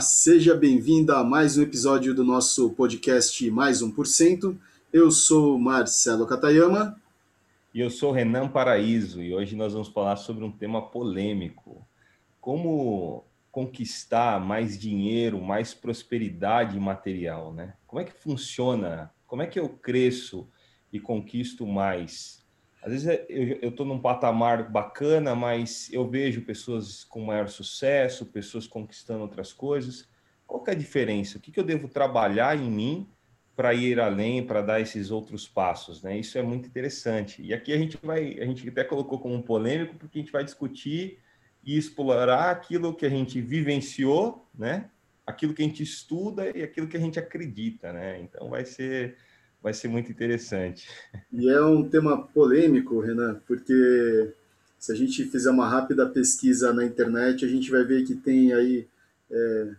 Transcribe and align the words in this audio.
Olá, 0.00 0.06
seja 0.06 0.54
bem-vinda 0.54 1.18
a 1.18 1.22
mais 1.22 1.58
um 1.58 1.62
episódio 1.62 2.14
do 2.14 2.24
nosso 2.24 2.70
podcast 2.70 3.50
Mais 3.50 3.82
1%. 3.82 4.56
Eu 4.90 5.10
sou 5.10 5.58
Marcelo 5.58 6.26
Katayama. 6.26 6.98
E 7.74 7.80
eu 7.80 7.90
sou 7.90 8.10
Renan 8.10 8.48
Paraíso, 8.48 9.22
e 9.22 9.34
hoje 9.34 9.54
nós 9.54 9.74
vamos 9.74 9.88
falar 9.88 10.16
sobre 10.16 10.42
um 10.42 10.50
tema 10.50 10.80
polêmico. 10.80 11.86
Como 12.40 13.26
conquistar 13.52 14.40
mais 14.40 14.78
dinheiro, 14.78 15.38
mais 15.38 15.74
prosperidade 15.74 16.80
material, 16.80 17.52
né? 17.52 17.74
Como 17.86 18.00
é 18.00 18.04
que 18.06 18.14
funciona? 18.14 19.12
Como 19.26 19.42
é 19.42 19.46
que 19.46 19.60
eu 19.60 19.68
cresço 19.68 20.48
e 20.90 20.98
conquisto 20.98 21.66
mais? 21.66 22.39
Às 22.82 22.92
vezes 22.92 23.26
eu 23.28 23.68
estou 23.68 23.84
num 23.84 24.00
patamar 24.00 24.70
bacana, 24.70 25.34
mas 25.34 25.92
eu 25.92 26.08
vejo 26.08 26.42
pessoas 26.42 27.04
com 27.04 27.20
maior 27.20 27.48
sucesso, 27.48 28.26
pessoas 28.26 28.66
conquistando 28.66 29.22
outras 29.22 29.52
coisas. 29.52 30.08
Qual 30.46 30.64
é 30.66 30.70
a 30.70 30.74
diferença? 30.74 31.36
O 31.36 31.40
que, 31.40 31.52
que 31.52 31.60
eu 31.60 31.64
devo 31.64 31.88
trabalhar 31.88 32.56
em 32.56 32.70
mim 32.70 33.08
para 33.54 33.74
ir 33.74 34.00
além, 34.00 34.42
para 34.42 34.62
dar 34.62 34.80
esses 34.80 35.10
outros 35.10 35.46
passos, 35.46 36.02
né? 36.02 36.18
Isso 36.18 36.38
é 36.38 36.42
muito 36.42 36.66
interessante. 36.66 37.42
E 37.42 37.52
aqui 37.52 37.74
a 37.74 37.76
gente 37.76 37.98
vai, 38.02 38.38
a 38.40 38.46
gente 38.46 38.66
até 38.66 38.82
colocou 38.82 39.18
como 39.18 39.34
um 39.34 39.42
polêmico, 39.42 39.96
porque 39.96 40.18
a 40.18 40.22
gente 40.22 40.32
vai 40.32 40.42
discutir 40.42 41.18
e 41.62 41.76
explorar 41.76 42.50
aquilo 42.50 42.94
que 42.94 43.04
a 43.04 43.10
gente 43.10 43.38
vivenciou, 43.38 44.48
né? 44.54 44.88
Aquilo 45.26 45.52
que 45.52 45.60
a 45.62 45.66
gente 45.66 45.82
estuda 45.82 46.56
e 46.56 46.62
aquilo 46.62 46.88
que 46.88 46.96
a 46.96 47.00
gente 47.00 47.18
acredita, 47.18 47.92
né? 47.92 48.18
Então 48.22 48.48
vai 48.48 48.64
ser 48.64 49.18
vai 49.62 49.74
ser 49.74 49.88
muito 49.88 50.10
interessante. 50.10 50.88
E 51.32 51.48
é 51.48 51.62
um 51.62 51.88
tema 51.88 52.26
polêmico, 52.28 53.00
Renan, 53.00 53.40
porque 53.46 54.32
se 54.78 54.92
a 54.92 54.94
gente 54.94 55.24
fizer 55.24 55.50
uma 55.50 55.68
rápida 55.68 56.08
pesquisa 56.08 56.72
na 56.72 56.84
internet, 56.84 57.44
a 57.44 57.48
gente 57.48 57.70
vai 57.70 57.84
ver 57.84 58.04
que 58.04 58.14
tem 58.14 58.52
aí 58.52 58.86
é, 59.30 59.74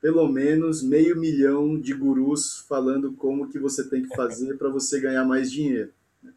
pelo 0.00 0.28
menos 0.28 0.82
meio 0.82 1.18
milhão 1.18 1.80
de 1.80 1.94
gurus 1.94 2.58
falando 2.68 3.12
como 3.12 3.48
que 3.48 3.58
você 3.58 3.88
tem 3.88 4.02
que 4.02 4.14
fazer 4.14 4.58
para 4.58 4.68
você 4.68 5.00
ganhar 5.00 5.24
mais 5.24 5.50
dinheiro. 5.50 5.90
Né? 6.22 6.32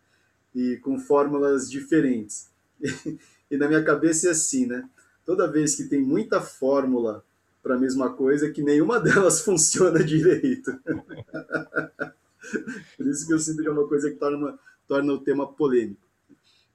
E 0.54 0.78
com 0.78 0.98
fórmulas 1.00 1.70
diferentes. 1.70 2.48
E, 2.82 3.18
e 3.52 3.58
na 3.58 3.68
minha 3.68 3.84
cabeça 3.84 4.28
é 4.28 4.32
assim, 4.32 4.66
né? 4.66 4.88
Toda 5.26 5.52
vez 5.52 5.76
que 5.76 5.86
tem 5.86 6.02
muita 6.02 6.40
fórmula 6.40 7.24
para 7.64 7.76
a 7.76 7.80
mesma 7.80 8.14
coisa, 8.14 8.52
que 8.52 8.62
nenhuma 8.62 9.00
delas 9.02 9.42
funciona 9.42 10.04
direito. 10.04 10.72
Por 12.98 13.08
isso 13.08 13.26
que 13.28 13.34
eu 13.34 13.40
sinto 13.40 13.62
que 13.62 13.68
é 13.68 13.72
uma 13.72 13.88
coisa 13.88 14.10
que 14.10 14.18
torna, 14.18 14.58
torna 14.88 15.14
o 15.14 15.20
tema 15.20 15.52
polêmico. 15.52 16.06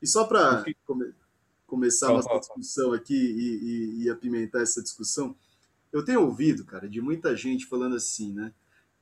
E 0.02 0.06
só 0.06 0.24
para 0.24 0.64
come, 0.86 1.12
começar 1.66 2.08
a 2.08 2.12
nossa 2.14 2.38
discussão 2.38 2.92
aqui 2.92 3.14
e, 3.14 4.00
e, 4.00 4.04
e, 4.04 4.10
apimentar 4.10 4.62
essa 4.62 4.82
discussão, 4.82 5.36
eu 5.92 6.04
tenho 6.04 6.22
ouvido, 6.22 6.64
cara, 6.64 6.88
de 6.88 7.00
muita 7.00 7.36
gente 7.36 7.66
falando 7.66 7.96
assim, 7.96 8.32
né? 8.32 8.52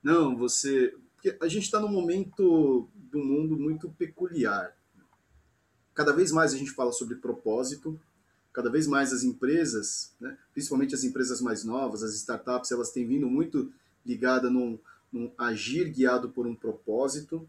Não, 0.02 0.36
você. 0.36 0.94
Porque 1.14 1.36
a 1.40 1.48
gente 1.48 1.64
está 1.64 1.80
num 1.80 1.88
momento 1.88 2.88
do 2.94 3.18
mundo 3.18 3.56
muito 3.56 3.88
peculiar. 3.90 4.76
Cada 5.94 6.12
vez 6.12 6.30
mais 6.30 6.54
a 6.54 6.56
gente 6.56 6.70
fala 6.70 6.92
sobre 6.92 7.16
propósito, 7.16 8.00
cada 8.52 8.70
vez 8.70 8.86
mais 8.86 9.12
as 9.12 9.24
empresas, 9.24 10.14
né, 10.20 10.38
principalmente 10.52 10.94
as 10.94 11.02
empresas 11.02 11.40
mais 11.40 11.64
novas, 11.64 12.02
as 12.02 12.14
startups, 12.14 12.70
elas 12.70 12.90
têm 12.90 13.06
vindo 13.06 13.28
muito 13.28 13.72
ligada 14.06 14.48
num, 14.48 14.78
agir 15.36 15.90
guiado 15.90 16.28
por 16.30 16.46
um 16.46 16.54
propósito. 16.54 17.48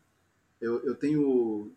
Eu, 0.60 0.84
eu 0.84 0.96
tenho 0.96 1.72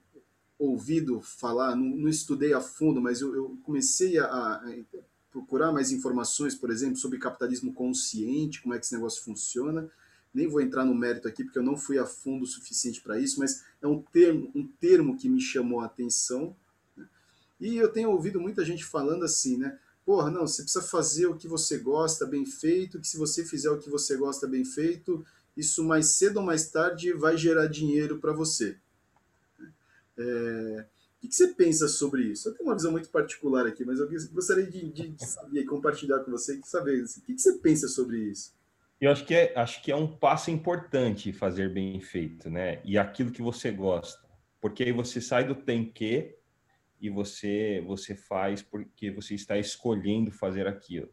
ouvido 0.58 1.20
falar, 1.20 1.74
não, 1.74 1.96
não, 1.96 2.08
estudei 2.08 2.52
a 2.52 2.60
fundo, 2.60 3.00
mas 3.00 3.20
eu, 3.20 3.34
eu 3.34 3.58
comecei 3.64 4.18
a, 4.18 4.26
a, 4.26 4.74
procurar 5.30 5.72
mais 5.72 5.90
informações, 5.90 6.54
por 6.54 6.70
exemplo, 6.70 6.96
sobre 6.96 7.18
capitalismo 7.18 7.72
consciente, 7.72 8.60
como 8.60 8.74
é 8.74 8.78
que 8.78 8.84
esse 8.84 8.94
negócio 8.94 9.24
funciona. 9.24 9.90
Nem 10.32 10.46
vou 10.46 10.60
entrar 10.60 10.84
no 10.84 10.94
mérito 10.94 11.26
aqui, 11.26 11.42
porque 11.42 11.58
eu 11.58 11.62
não 11.62 11.76
fui 11.76 11.98
a 11.98 12.06
fundo 12.06 12.44
o 12.44 12.46
suficiente 12.46 13.00
para 13.00 13.18
isso, 13.18 13.40
mas 13.40 13.64
é 13.80 13.86
um 13.86 14.00
termo, 14.00 14.50
um 14.54 14.66
termo 14.66 15.16
que 15.16 15.28
me 15.28 15.40
chamou 15.40 15.80
a 15.80 15.86
atenção. 15.86 16.56
Né? 16.96 17.06
E 17.60 17.76
eu 17.76 17.88
tenho 17.88 18.10
ouvido 18.10 18.40
muita 18.40 18.64
gente 18.64 18.84
falando 18.84 19.24
assim, 19.24 19.56
né? 19.56 19.78
Porra, 20.04 20.30
não, 20.30 20.46
você 20.46 20.62
precisa 20.62 20.84
fazer 20.84 21.26
o 21.26 21.36
que 21.36 21.46
você 21.46 21.78
gosta 21.78 22.26
bem 22.26 22.44
feito, 22.44 22.98
que 23.00 23.06
se 23.06 23.16
você 23.16 23.44
fizer 23.44 23.70
o 23.70 23.78
que 23.78 23.88
você 23.88 24.16
gosta 24.16 24.48
bem 24.48 24.64
feito, 24.64 25.24
isso 25.56 25.84
mais 25.84 26.16
cedo 26.16 26.38
ou 26.38 26.42
mais 26.42 26.70
tarde 26.70 27.12
vai 27.12 27.36
gerar 27.36 27.66
dinheiro 27.66 28.18
para 28.18 28.32
você. 28.32 28.78
É, 30.18 30.86
o 31.22 31.28
que 31.28 31.34
você 31.34 31.48
pensa 31.48 31.86
sobre 31.86 32.24
isso? 32.24 32.48
Eu 32.48 32.54
tenho 32.54 32.68
uma 32.68 32.74
visão 32.74 32.90
muito 32.90 33.08
particular 33.08 33.66
aqui, 33.66 33.84
mas 33.84 34.00
eu 34.00 34.08
gostaria 34.32 34.66
de, 34.66 34.90
de, 34.90 35.08
de 35.08 35.26
saber, 35.26 35.64
compartilhar 35.64 36.20
com 36.20 36.30
você, 36.30 36.60
saber 36.64 37.02
assim, 37.02 37.20
o 37.20 37.24
que 37.24 37.38
você 37.38 37.58
pensa 37.58 37.86
sobre 37.86 38.18
isso. 38.18 38.54
Eu 39.00 39.10
acho 39.10 39.24
que, 39.24 39.34
é, 39.34 39.52
acho 39.56 39.82
que 39.82 39.90
é 39.90 39.96
um 39.96 40.16
passo 40.16 40.50
importante 40.50 41.32
fazer 41.32 41.72
bem 41.72 42.00
feito, 42.00 42.48
né? 42.48 42.80
E 42.84 42.96
aquilo 42.96 43.32
que 43.32 43.42
você 43.42 43.70
gosta. 43.70 44.20
Porque 44.60 44.84
aí 44.84 44.92
você 44.92 45.20
sai 45.20 45.44
do 45.44 45.56
tem 45.56 45.90
que 45.90 46.36
e 47.00 47.10
você, 47.10 47.82
você 47.84 48.14
faz 48.14 48.62
porque 48.62 49.10
você 49.10 49.34
está 49.34 49.58
escolhendo 49.58 50.30
fazer 50.30 50.68
aquilo. 50.68 51.12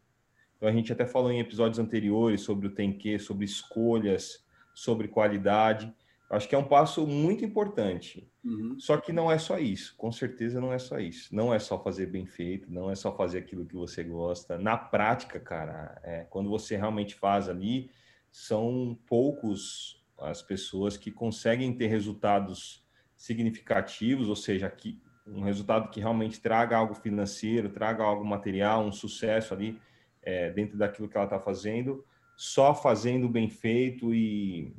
Então, 0.60 0.68
a 0.68 0.72
gente 0.72 0.92
até 0.92 1.06
falou 1.06 1.32
em 1.32 1.40
episódios 1.40 1.78
anteriores 1.78 2.42
sobre 2.42 2.66
o 2.66 2.70
tem 2.70 2.92
que, 2.92 3.18
sobre 3.18 3.46
escolhas, 3.46 4.44
sobre 4.74 5.08
qualidade. 5.08 5.90
Acho 6.28 6.46
que 6.46 6.54
é 6.54 6.58
um 6.58 6.68
passo 6.68 7.06
muito 7.06 7.42
importante. 7.42 8.30
Uhum. 8.44 8.78
Só 8.78 8.98
que 8.98 9.10
não 9.10 9.32
é 9.32 9.38
só 9.38 9.58
isso, 9.58 9.96
com 9.96 10.12
certeza 10.12 10.60
não 10.60 10.70
é 10.70 10.78
só 10.78 10.98
isso. 10.98 11.34
Não 11.34 11.52
é 11.54 11.58
só 11.58 11.82
fazer 11.82 12.08
bem 12.08 12.26
feito, 12.26 12.70
não 12.70 12.90
é 12.90 12.94
só 12.94 13.16
fazer 13.16 13.38
aquilo 13.38 13.64
que 13.64 13.74
você 13.74 14.04
gosta. 14.04 14.58
Na 14.58 14.76
prática, 14.76 15.40
cara, 15.40 15.98
é, 16.04 16.26
quando 16.28 16.50
você 16.50 16.76
realmente 16.76 17.14
faz 17.14 17.48
ali, 17.48 17.90
são 18.30 18.98
poucos 19.06 20.04
as 20.18 20.42
pessoas 20.42 20.98
que 20.98 21.10
conseguem 21.10 21.72
ter 21.72 21.86
resultados 21.86 22.84
significativos, 23.16 24.28
ou 24.28 24.36
seja, 24.36 24.68
que, 24.68 25.00
um 25.26 25.40
resultado 25.40 25.88
que 25.88 26.00
realmente 26.00 26.38
traga 26.38 26.76
algo 26.76 26.94
financeiro, 26.94 27.70
traga 27.70 28.04
algo 28.04 28.26
material, 28.26 28.84
um 28.84 28.92
sucesso 28.92 29.54
ali 29.54 29.80
é, 30.22 30.50
dentro 30.50 30.76
daquilo 30.76 31.08
que 31.08 31.16
ela 31.16 31.24
está 31.24 31.38
fazendo, 31.38 32.04
só 32.36 32.74
fazendo 32.74 33.28
bem 33.28 33.48
feito 33.48 34.14
e, 34.14 34.74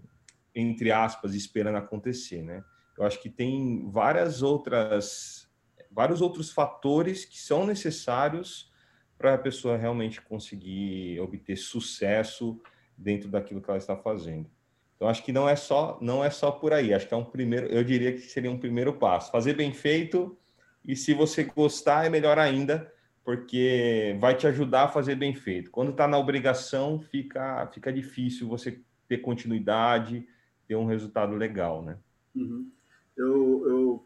entre 0.53 0.91
aspas, 0.91 1.33
esperando 1.33 1.77
acontecer, 1.77 2.41
né? 2.41 2.63
Eu 2.97 3.05
acho 3.05 3.21
que 3.21 3.29
tem 3.29 3.89
várias 3.89 4.41
outras, 4.41 5.49
vários 5.89 6.21
outros 6.21 6.51
fatores 6.51 7.25
que 7.25 7.39
são 7.39 7.65
necessários 7.65 8.71
para 9.17 9.35
a 9.35 9.37
pessoa 9.37 9.77
realmente 9.77 10.21
conseguir 10.21 11.19
obter 11.19 11.55
sucesso 11.55 12.59
dentro 12.97 13.29
daquilo 13.29 13.61
que 13.61 13.69
ela 13.69 13.77
está 13.77 13.95
fazendo. 13.95 14.49
Então 14.95 15.07
acho 15.07 15.23
que 15.23 15.31
não 15.31 15.49
é 15.49 15.55
só 15.55 15.97
não 16.01 16.23
é 16.23 16.29
só 16.29 16.51
por 16.51 16.73
aí. 16.73 16.93
Acho 16.93 17.07
que 17.07 17.13
é 17.13 17.17
um 17.17 17.25
primeiro, 17.25 17.67
eu 17.67 17.83
diria 17.83 18.11
que 18.11 18.19
seria 18.19 18.51
um 18.51 18.57
primeiro 18.57 18.93
passo. 18.93 19.31
Fazer 19.31 19.55
bem 19.55 19.73
feito 19.73 20.37
e 20.85 20.95
se 20.95 21.13
você 21.13 21.43
gostar 21.43 22.05
é 22.05 22.09
melhor 22.09 22.37
ainda, 22.37 22.91
porque 23.23 24.17
vai 24.19 24.35
te 24.35 24.47
ajudar 24.47 24.85
a 24.85 24.89
fazer 24.89 25.15
bem 25.15 25.33
feito. 25.33 25.69
Quando 25.71 25.91
está 25.91 26.07
na 26.07 26.17
obrigação, 26.17 26.99
fica, 26.99 27.67
fica 27.67 27.93
difícil 27.93 28.47
você 28.47 28.79
ter 29.07 29.19
continuidade, 29.19 30.27
ter 30.67 30.75
um 30.75 30.85
resultado 30.85 31.35
legal, 31.35 31.83
né? 31.83 31.97
Uhum. 32.35 32.69
Eu, 33.15 33.63
eu, 33.67 34.05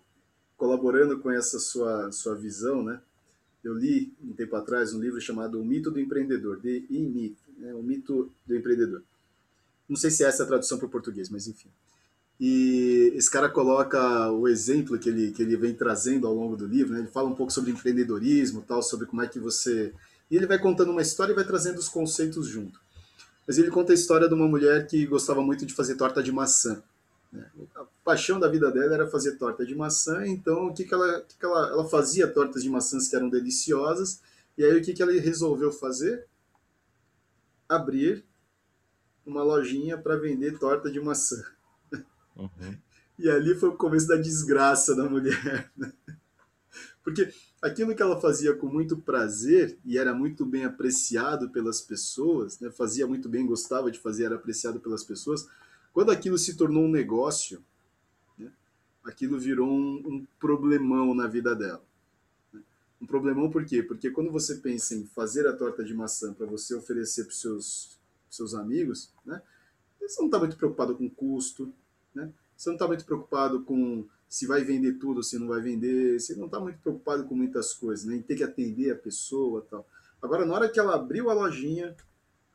colaborando 0.58 1.20
com 1.20 1.32
essa 1.32 1.60
sua, 1.60 2.12
sua 2.12 2.36
visão, 2.36 2.84
né? 2.84 3.02
Eu 3.64 3.74
li 3.74 4.14
um 4.24 4.34
tempo 4.34 4.56
atrás 4.56 4.94
um 4.94 5.00
livro 5.00 5.20
chamado 5.22 5.60
O 5.60 5.66
Mito 5.66 5.90
do 5.90 6.00
Empreendedor, 6.00 6.60
de 6.60 6.86
E-Mito, 6.90 7.44
né? 7.58 7.74
O 7.74 7.82
Mito 7.82 8.32
do 8.46 8.56
Empreendedor. 8.56 9.04
Não 9.88 9.96
sei 9.96 10.12
se 10.12 10.24
é 10.24 10.28
essa 10.28 10.44
a 10.44 10.48
tradução 10.48 10.78
para 10.78 10.88
o 10.88 10.90
português, 10.90 11.30
mas 11.30 11.48
enfim. 11.48 11.70
E 12.40 13.14
esse 13.16 13.32
cara 13.32 13.50
coloca 13.50 14.30
o 14.32 14.48
exemplo 14.48 15.00
que 15.00 15.08
ele, 15.08 15.32
que 15.32 15.42
ele 15.42 15.56
vem 15.56 15.74
trazendo 15.74 16.28
ao 16.28 16.34
longo 16.34 16.58
do 16.58 16.68
livro, 16.68 16.94
né? 16.94 17.00
ele 17.00 17.08
fala 17.08 17.30
um 17.30 17.36
pouco 17.36 17.52
sobre 17.52 17.72
empreendedorismo, 17.72 18.64
tal, 18.68 18.84
sobre 18.84 19.06
como 19.06 19.22
é 19.22 19.28
que 19.28 19.40
você. 19.40 19.94
E 20.30 20.36
ele 20.36 20.46
vai 20.46 20.60
contando 20.60 20.92
uma 20.92 21.02
história 21.02 21.32
e 21.32 21.36
vai 21.36 21.46
trazendo 21.46 21.78
os 21.78 21.88
conceitos 21.88 22.48
junto. 22.48 22.80
Mas 23.48 23.58
ele 23.58 23.72
conta 23.72 23.94
a 23.94 23.96
história 23.96 24.28
de 24.28 24.34
uma 24.34 24.48
mulher 24.48 24.86
que 24.88 25.06
gostava 25.06 25.42
muito 25.42 25.66
de 25.66 25.74
fazer 25.74 25.96
torta 25.96 26.22
de 26.22 26.32
maçã. 26.32 26.84
Né? 27.32 27.50
A 27.76 27.86
paixão 28.04 28.40
da 28.40 28.50
vida 28.50 28.72
dela 28.72 28.94
era 28.94 29.08
fazer 29.08 29.38
torta 29.38 29.66
de 29.66 29.76
maçã, 29.76 30.26
então 30.26 30.68
o 30.68 30.74
que, 30.74 30.84
que, 30.84 30.94
ela, 30.94 31.22
que, 31.22 31.38
que 31.38 31.46
ela, 31.46 31.70
ela 31.70 31.88
fazia 31.88 32.28
tortas 32.28 32.64
de 32.64 32.70
maçãs 32.70 33.08
que 33.08 33.16
eram 33.16 33.30
deliciosas, 33.30 34.20
e 34.58 34.64
aí 34.64 34.78
o 34.78 34.82
que, 34.82 34.94
que 34.94 35.02
ela 35.02 35.12
resolveu 35.14 35.72
fazer? 35.72 36.26
Abrir 37.70 38.26
uma 39.26 39.44
lojinha 39.44 39.98
para 39.98 40.16
vender 40.18 40.58
torta 40.60 40.92
de 40.92 41.00
maçã. 41.00 41.44
Uhum. 42.36 42.78
E 43.18 43.30
ali 43.30 43.56
foi 43.56 43.70
o 43.70 43.78
começo 43.78 44.08
da 44.08 44.16
desgraça 44.16 44.96
da 44.96 45.10
mulher. 45.10 45.72
Né? 45.76 45.92
Porque 47.04 47.32
aquilo 47.62 47.96
que 47.96 48.02
ela 48.02 48.20
fazia 48.20 48.56
com 48.56 48.68
muito 48.68 48.98
prazer 48.98 49.78
e 49.86 49.98
era 49.98 50.14
muito 50.14 50.46
bem 50.46 50.66
apreciado 50.66 51.50
pelas 51.50 51.80
pessoas, 51.80 52.60
né? 52.60 52.70
fazia 52.72 53.08
muito 53.08 53.30
bem, 53.30 53.46
gostava 53.46 53.92
de 53.92 54.00
fazer, 54.00 54.26
era 54.26 54.36
apreciado 54.36 54.80
pelas 54.80 55.04
pessoas, 55.04 55.48
quando 55.94 56.12
aquilo 56.12 56.38
se 56.38 56.58
tornou 56.58 56.84
um 56.84 56.92
negócio, 56.92 57.64
né? 58.38 58.52
aquilo 59.04 59.40
virou 59.40 59.70
um, 59.70 60.04
um, 60.06 60.28
problemão 60.40 61.14
na 61.14 61.28
vida 61.28 61.56
dela. 61.56 61.84
Né? 62.52 62.62
Um 63.00 63.06
problemão 63.06 63.50
por 63.50 63.64
quê? 63.66 63.82
Porque 63.84 64.10
quando 64.10 64.32
você 64.32 64.56
pensa 64.56 64.96
em 64.96 65.06
fazer 65.06 65.48
a 65.48 65.54
torta 65.54 65.84
de 65.84 65.94
maçã 65.94 66.34
para 66.34 66.46
você 66.46 66.76
oferecer 66.76 67.24
para 67.24 67.32
os 67.32 67.40
seus 67.40 67.96
seus 68.30 68.54
amigos, 68.54 69.10
né? 69.26 69.42
Você 70.02 70.20
não 70.20 70.28
está 70.28 70.38
muito 70.38 70.58
preocupado 70.58 70.96
com 70.96 71.10
custo, 71.10 71.74
né? 72.16 72.32
Você 72.56 72.70
não 72.70 72.76
está 72.76 72.88
muito 72.88 73.06
preocupado 73.06 73.62
com 73.64 74.08
se 74.28 74.48
vai 74.48 74.64
vender 74.64 74.94
tudo 74.94 75.22
se 75.24 75.38
não 75.38 75.48
vai 75.48 75.62
vender. 75.62 76.20
Você 76.20 76.36
não 76.36 76.46
está 76.46 76.60
muito 76.60 76.80
preocupado 76.80 77.26
com 77.26 77.36
muitas 77.36 77.74
coisas, 77.74 78.06
né? 78.06 78.16
Em 78.16 78.22
ter 78.22 78.36
que 78.36 78.44
atender 78.44 78.92
a 78.92 78.96
pessoa 78.96 79.66
tal. 79.70 79.88
Agora, 80.22 80.46
na 80.46 80.54
hora 80.54 80.70
que 80.70 80.80
ela 80.80 80.96
abriu 80.96 81.30
a 81.30 81.34
lojinha, 81.34 81.96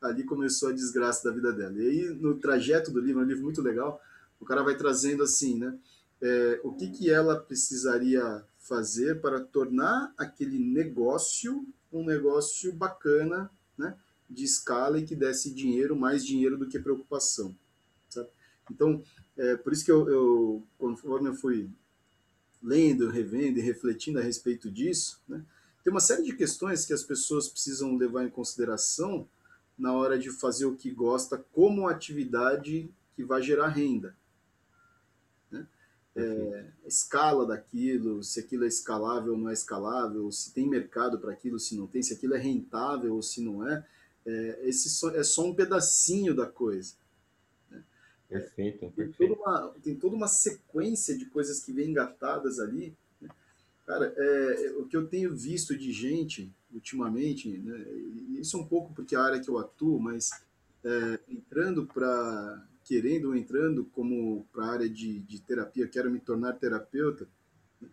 ali 0.00 0.24
começou 0.24 0.70
a 0.70 0.72
desgraça 0.72 1.28
da 1.28 1.34
vida 1.34 1.52
dela. 1.52 1.78
E 1.78 1.88
aí, 1.88 2.08
no 2.08 2.36
trajeto 2.36 2.90
do 2.90 3.00
livro, 3.00 3.20
é 3.20 3.24
um 3.24 3.28
livro 3.28 3.44
muito 3.44 3.62
legal, 3.62 4.00
o 4.40 4.44
cara 4.44 4.62
vai 4.62 4.76
trazendo 4.76 5.22
assim, 5.22 5.58
né? 5.58 5.78
É, 6.22 6.60
o 6.64 6.72
que, 6.72 6.88
que 6.90 7.10
ela 7.10 7.38
precisaria 7.38 8.44
fazer 8.58 9.20
para 9.20 9.40
tornar 9.40 10.12
aquele 10.18 10.58
negócio 10.58 11.66
um 11.92 12.04
negócio 12.04 12.72
bacana, 12.72 13.50
né? 13.76 13.96
De 14.28 14.44
escala 14.44 14.98
e 14.98 15.04
que 15.04 15.16
desse 15.16 15.52
dinheiro, 15.52 15.96
mais 15.96 16.24
dinheiro 16.24 16.56
do 16.56 16.68
que 16.68 16.78
preocupação. 16.78 17.54
Sabe? 18.08 18.28
Então, 18.70 19.02
é, 19.40 19.56
por 19.56 19.72
isso 19.72 19.84
que 19.86 19.90
eu, 19.90 20.06
eu, 20.06 20.62
conforme 20.78 21.30
eu 21.30 21.34
fui 21.34 21.70
lendo, 22.62 23.08
revendo 23.08 23.58
e 23.58 23.62
refletindo 23.62 24.18
a 24.18 24.22
respeito 24.22 24.70
disso, 24.70 25.18
né? 25.26 25.42
Tem 25.82 25.90
uma 25.90 26.00
série 26.00 26.22
de 26.22 26.34
questões 26.34 26.84
que 26.84 26.92
as 26.92 27.02
pessoas 27.02 27.48
precisam 27.48 27.96
levar 27.96 28.22
em 28.22 28.28
consideração 28.28 29.26
na 29.78 29.94
hora 29.94 30.18
de 30.18 30.28
fazer 30.30 30.66
o 30.66 30.76
que 30.76 30.90
gosta 30.90 31.38
como 31.52 31.88
atividade 31.88 32.90
que 33.16 33.24
vai 33.24 33.40
gerar 33.40 33.68
renda. 33.68 34.14
Né? 35.50 35.66
É, 36.14 36.66
escala 36.84 37.46
daquilo, 37.46 38.22
se 38.22 38.40
aquilo 38.40 38.64
é 38.64 38.68
escalável 38.68 39.32
ou 39.32 39.38
não 39.38 39.48
é 39.48 39.54
escalável, 39.54 40.30
se 40.30 40.52
tem 40.52 40.68
mercado 40.68 41.18
para 41.18 41.32
aquilo, 41.32 41.58
se 41.58 41.74
não 41.74 41.86
tem, 41.86 42.02
se 42.02 42.12
aquilo 42.12 42.34
é 42.34 42.38
rentável 42.38 43.14
ou 43.14 43.22
se 43.22 43.40
não 43.40 43.66
é. 43.66 43.86
é 44.26 44.68
esse 44.68 44.90
só, 44.90 45.08
é 45.12 45.24
só 45.24 45.46
um 45.46 45.54
pedacinho 45.54 46.34
da 46.34 46.46
coisa. 46.46 46.99
Perfeito, 48.30 48.92
perfeito. 48.92 49.18
Tem 49.18 49.28
toda, 49.28 49.40
uma, 49.40 49.74
tem 49.82 49.94
toda 49.96 50.16
uma 50.16 50.28
sequência 50.28 51.18
de 51.18 51.26
coisas 51.26 51.64
que 51.64 51.72
vem 51.72 51.90
engatadas 51.90 52.60
ali. 52.60 52.96
Né? 53.20 53.28
Cara, 53.84 54.14
é, 54.16 54.74
o 54.78 54.86
que 54.86 54.96
eu 54.96 55.08
tenho 55.08 55.36
visto 55.36 55.76
de 55.76 55.90
gente 55.90 56.54
ultimamente, 56.72 57.58
né, 57.58 57.84
isso 58.38 58.56
é 58.56 58.60
um 58.60 58.66
pouco 58.66 58.94
porque 58.94 59.16
é 59.16 59.18
a 59.18 59.24
área 59.24 59.40
que 59.40 59.50
eu 59.50 59.58
atuo, 59.58 59.98
mas 59.98 60.30
é, 60.84 61.18
entrando 61.28 61.84
para 61.84 62.64
querendo 62.84 63.28
ou 63.28 63.36
entrando 63.36 63.84
como 63.86 64.46
para 64.52 64.64
a 64.64 64.70
área 64.70 64.88
de, 64.88 65.18
de 65.20 65.40
terapia, 65.40 65.88
quero 65.88 66.10
me 66.10 66.20
tornar 66.20 66.52
terapeuta, 66.52 67.26
né, 67.80 67.88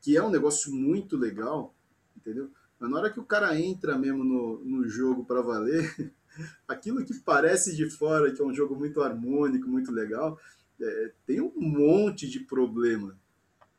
que 0.00 0.16
é 0.16 0.22
um 0.22 0.30
negócio 0.30 0.72
muito 0.72 1.18
legal, 1.18 1.74
entendeu? 2.16 2.50
Mas 2.80 2.90
na 2.90 2.98
hora 2.98 3.10
que 3.10 3.20
o 3.20 3.24
cara 3.24 3.58
entra 3.60 3.98
mesmo 3.98 4.24
no, 4.24 4.64
no 4.64 4.88
jogo 4.88 5.24
para 5.24 5.42
valer, 5.42 6.12
aquilo 6.66 7.04
que 7.04 7.14
parece 7.20 7.76
de 7.76 7.88
fora 7.90 8.32
que 8.32 8.40
é 8.40 8.44
um 8.44 8.54
jogo 8.54 8.74
muito 8.74 9.02
harmônico, 9.02 9.68
muito 9.68 9.90
legal, 9.90 10.38
é, 10.80 11.12
tem 11.26 11.40
um 11.40 11.52
monte 11.56 12.28
de 12.28 12.40
problema, 12.40 13.18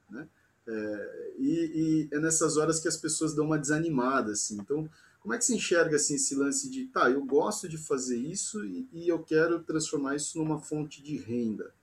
né? 0.09 0.27
É, 0.65 1.33
e, 1.37 2.07
e, 2.11 2.15
é 2.15 2.19
nessas 2.19 2.55
horas 2.55 2.79
que 2.79 2.87
as 2.87 2.95
pessoas 2.95 3.35
dão 3.35 3.45
uma 3.45 3.59
desanimada, 3.59 4.31
assim. 4.31 4.57
Então, 4.59 4.89
como 5.19 5.33
é 5.33 5.37
que 5.37 5.45
se 5.45 5.55
enxerga 5.55 5.95
assim 5.95 6.15
esse 6.15 6.35
lance 6.35 6.69
de, 6.69 6.85
tá, 6.85 7.09
eu 7.09 7.23
gosto 7.25 7.67
de 7.67 7.77
fazer 7.77 8.17
isso 8.17 8.65
e, 8.65 8.87
e 8.93 9.07
eu 9.07 9.23
quero 9.23 9.61
transformar 9.63 10.15
isso 10.15 10.37
numa 10.37 10.59
fonte 10.59 11.01
de 11.01 11.17
renda 11.17 11.73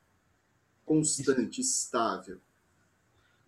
constante, 0.85 1.61
isso, 1.61 1.85
estável? 1.85 2.39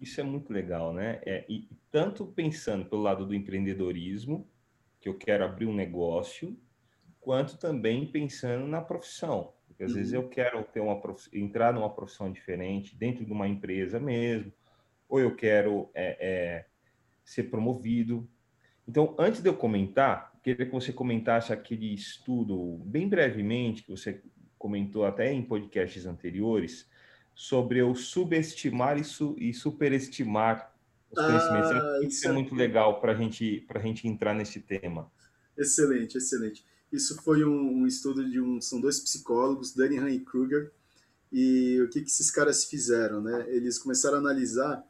Isso 0.00 0.20
é 0.20 0.24
muito 0.24 0.52
legal, 0.52 0.92
né? 0.92 1.20
É, 1.24 1.44
e 1.48 1.68
tanto 1.90 2.26
pensando 2.26 2.84
pelo 2.84 3.02
lado 3.02 3.26
do 3.26 3.34
empreendedorismo, 3.34 4.48
que 5.00 5.08
eu 5.08 5.18
quero 5.18 5.44
abrir 5.44 5.66
um 5.66 5.74
negócio, 5.74 6.56
quanto 7.22 7.56
também 7.56 8.04
pensando 8.04 8.66
na 8.66 8.82
profissão. 8.82 9.54
Porque 9.66 9.84
às 9.84 9.92
uhum. 9.92 9.96
vezes 9.96 10.12
eu 10.12 10.28
quero 10.28 10.62
ter 10.64 10.80
uma 10.80 11.00
entrar 11.32 11.72
numa 11.72 11.88
profissão 11.88 12.30
diferente 12.30 12.94
dentro 12.94 13.24
de 13.24 13.32
uma 13.32 13.48
empresa 13.48 13.98
mesmo, 13.98 14.52
ou 15.08 15.20
eu 15.20 15.34
quero 15.34 15.88
é, 15.94 16.16
é, 16.20 16.66
ser 17.24 17.44
promovido. 17.44 18.28
Então, 18.86 19.14
antes 19.18 19.40
de 19.40 19.48
eu 19.48 19.54
comentar, 19.54 20.32
queria 20.42 20.66
que 20.66 20.72
você 20.72 20.92
comentasse 20.92 21.52
aquele 21.52 21.94
estudo, 21.94 22.82
bem 22.84 23.08
brevemente, 23.08 23.84
que 23.84 23.90
você 23.90 24.20
comentou 24.58 25.06
até 25.06 25.32
em 25.32 25.42
podcasts 25.42 26.04
anteriores, 26.04 26.90
sobre 27.34 27.82
o 27.82 27.94
subestimar 27.94 28.98
isso 28.98 29.34
e 29.38 29.54
superestimar 29.54 30.74
os 31.10 31.18
ah, 31.18 31.26
conhecimentos. 31.26 32.14
Isso 32.14 32.26
é, 32.26 32.30
é 32.30 32.32
muito 32.32 32.54
legal 32.54 33.00
para 33.00 33.14
gente, 33.14 33.64
a 33.68 33.78
gente 33.78 34.08
entrar 34.08 34.34
nesse 34.34 34.60
tema. 34.60 35.10
Excelente, 35.56 36.18
excelente. 36.18 36.64
Isso 36.92 37.20
foi 37.22 37.44
um, 37.44 37.82
um 37.82 37.86
estudo 37.86 38.28
de 38.28 38.40
um, 38.40 38.60
são 38.60 38.80
dois 38.80 39.00
psicólogos, 39.00 39.72
Danny 39.72 39.96
e 40.14 40.20
Kruger, 40.20 40.70
e 41.32 41.80
o 41.80 41.88
que, 41.88 42.02
que 42.02 42.10
esses 42.10 42.30
caras 42.30 42.64
fizeram, 42.64 43.22
né? 43.22 43.46
Eles 43.48 43.78
começaram 43.78 44.16
a 44.16 44.20
analisar 44.20 44.84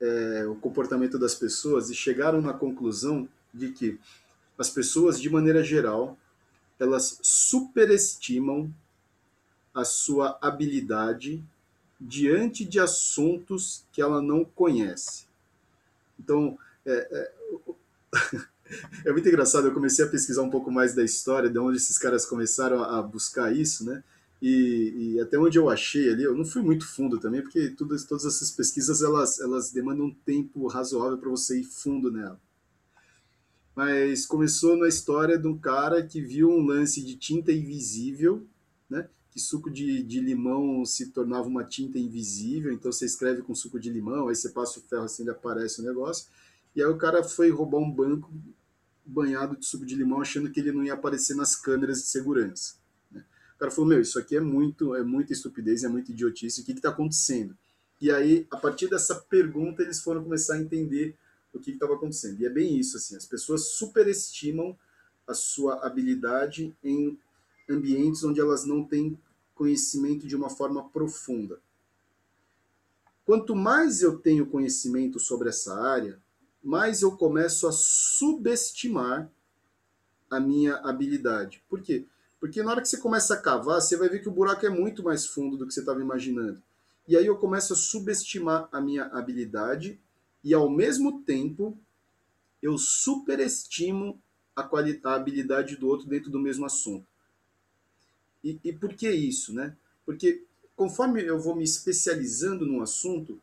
é, 0.00 0.46
o 0.46 0.54
comportamento 0.54 1.18
das 1.18 1.34
pessoas 1.34 1.90
e 1.90 1.94
chegaram 1.94 2.40
na 2.40 2.54
conclusão 2.54 3.28
de 3.52 3.70
que 3.70 4.00
as 4.58 4.70
pessoas, 4.70 5.20
de 5.20 5.28
maneira 5.28 5.62
geral, 5.62 6.16
elas 6.78 7.18
superestimam 7.22 8.72
a 9.74 9.84
sua 9.84 10.38
habilidade 10.40 11.44
diante 12.00 12.64
de 12.64 12.80
assuntos 12.80 13.84
que 13.92 14.00
ela 14.00 14.20
não 14.20 14.44
conhece. 14.44 15.26
Então, 16.18 16.58
é, 16.84 16.92
é, 16.92 17.32
é, 19.04 19.12
muito 19.12 19.28
engraçado, 19.28 19.66
eu 19.66 19.74
comecei 19.74 20.04
a 20.04 20.08
pesquisar 20.08 20.42
um 20.42 20.50
pouco 20.50 20.70
mais 20.70 20.94
da 20.94 21.04
história, 21.04 21.50
de 21.50 21.58
onde 21.58 21.76
esses 21.76 21.98
caras 21.98 22.24
começaram 22.24 22.82
a 22.82 23.02
buscar 23.02 23.54
isso, 23.54 23.84
né? 23.84 24.02
E, 24.40 25.14
e, 25.14 25.20
até 25.20 25.38
onde 25.38 25.56
eu 25.56 25.70
achei 25.70 26.10
ali, 26.10 26.24
eu 26.24 26.34
não 26.34 26.44
fui 26.44 26.62
muito 26.62 26.86
fundo 26.86 27.18
também, 27.20 27.42
porque 27.42 27.70
todas, 27.70 28.04
todas 28.04 28.24
essas 28.24 28.50
pesquisas 28.50 29.00
elas, 29.00 29.38
elas 29.38 29.70
demandam 29.70 30.06
um 30.06 30.14
tempo 30.14 30.66
razoável 30.66 31.16
para 31.16 31.30
você 31.30 31.60
ir 31.60 31.64
fundo 31.64 32.10
nela. 32.10 32.40
Mas 33.74 34.26
começou 34.26 34.76
na 34.76 34.88
história 34.88 35.38
de 35.38 35.46
um 35.46 35.56
cara 35.56 36.02
que 36.02 36.20
viu 36.20 36.50
um 36.50 36.66
lance 36.66 37.02
de 37.04 37.14
tinta 37.14 37.52
invisível, 37.52 38.44
né? 38.90 39.08
que 39.30 39.40
suco 39.40 39.70
de, 39.70 40.02
de 40.02 40.20
limão 40.20 40.84
se 40.84 41.10
tornava 41.10 41.48
uma 41.48 41.64
tinta 41.64 41.98
invisível, 41.98 42.70
então 42.70 42.92
você 42.92 43.06
escreve 43.06 43.40
com 43.40 43.54
suco 43.54 43.80
de 43.80 43.88
limão, 43.88 44.28
aí 44.28 44.34
você 44.34 44.50
passa 44.50 44.78
o 44.78 44.82
ferro 44.82 45.04
assim, 45.04 45.22
ele 45.22 45.30
aparece 45.30 45.80
o 45.80 45.84
negócio. 45.84 46.26
E 46.76 46.82
aí 46.82 46.88
o 46.88 46.98
cara 46.98 47.22
foi 47.22 47.50
roubar 47.50 47.78
um 47.78 47.90
banco 47.90 48.30
banhado 49.04 49.56
de 49.56 49.66
suco 49.66 49.84
de 49.84 49.94
limão, 49.94 50.20
achando 50.20 50.50
que 50.50 50.60
ele 50.60 50.72
não 50.72 50.84
ia 50.84 50.94
aparecer 50.94 51.34
nas 51.34 51.56
câmeras 51.56 52.02
de 52.02 52.08
segurança 52.08 52.82
cara 53.62 53.70
falou, 53.70 53.90
meu, 53.90 54.00
isso 54.00 54.18
aqui 54.18 54.36
é 54.36 54.40
muito, 54.40 54.96
é 54.96 55.04
muita 55.04 55.32
estupidez, 55.32 55.84
é 55.84 55.88
muita 55.88 56.10
idiotice, 56.10 56.60
o 56.60 56.64
que 56.64 56.72
está 56.72 56.88
acontecendo? 56.88 57.56
E 58.00 58.10
aí, 58.10 58.44
a 58.50 58.56
partir 58.56 58.88
dessa 58.88 59.14
pergunta, 59.14 59.82
eles 59.82 60.00
foram 60.00 60.24
começar 60.24 60.54
a 60.54 60.60
entender 60.60 61.14
o 61.54 61.60
que 61.60 61.70
estava 61.70 61.94
acontecendo. 61.94 62.40
E 62.40 62.46
é 62.46 62.50
bem 62.50 62.76
isso, 62.76 62.96
assim, 62.96 63.14
as 63.14 63.24
pessoas 63.24 63.68
superestimam 63.68 64.76
a 65.28 65.32
sua 65.32 65.86
habilidade 65.86 66.74
em 66.82 67.16
ambientes 67.70 68.24
onde 68.24 68.40
elas 68.40 68.64
não 68.64 68.82
têm 68.82 69.16
conhecimento 69.54 70.26
de 70.26 70.34
uma 70.34 70.50
forma 70.50 70.88
profunda. 70.88 71.60
Quanto 73.24 73.54
mais 73.54 74.02
eu 74.02 74.18
tenho 74.18 74.46
conhecimento 74.46 75.20
sobre 75.20 75.50
essa 75.50 75.80
área, 75.80 76.18
mais 76.62 77.02
eu 77.02 77.16
começo 77.16 77.66
a 77.66 77.72
subestimar 77.72 79.30
a 80.30 80.38
minha 80.38 80.76
habilidade. 80.76 81.62
Por 81.68 81.82
quê? 81.82 82.06
Porque 82.40 82.62
na 82.62 82.70
hora 82.70 82.80
que 82.80 82.88
você 82.88 82.98
começa 82.98 83.34
a 83.34 83.40
cavar, 83.40 83.80
você 83.80 83.96
vai 83.96 84.08
ver 84.08 84.20
que 84.20 84.28
o 84.28 84.32
buraco 84.32 84.64
é 84.64 84.70
muito 84.70 85.02
mais 85.02 85.26
fundo 85.26 85.56
do 85.56 85.66
que 85.66 85.74
você 85.74 85.80
estava 85.80 86.00
imaginando. 86.00 86.62
E 87.06 87.16
aí 87.16 87.26
eu 87.26 87.36
começo 87.36 87.72
a 87.72 87.76
subestimar 87.76 88.68
a 88.72 88.80
minha 88.80 89.04
habilidade 89.06 90.00
e 90.42 90.54
ao 90.54 90.70
mesmo 90.70 91.22
tempo 91.22 91.76
eu 92.62 92.78
superestimo 92.78 94.20
a, 94.54 94.62
a 94.62 95.14
habilidade 95.14 95.76
do 95.76 95.88
outro 95.88 96.08
dentro 96.08 96.30
do 96.30 96.38
mesmo 96.38 96.64
assunto. 96.64 97.06
E, 98.42 98.58
e 98.64 98.72
por 98.72 98.94
que 98.94 99.10
isso, 99.10 99.52
né? 99.52 99.76
Porque 100.04 100.44
conforme 100.74 101.22
eu 101.22 101.38
vou 101.38 101.54
me 101.54 101.64
especializando 101.64 102.66
num 102.66 102.82
assunto, 102.82 103.40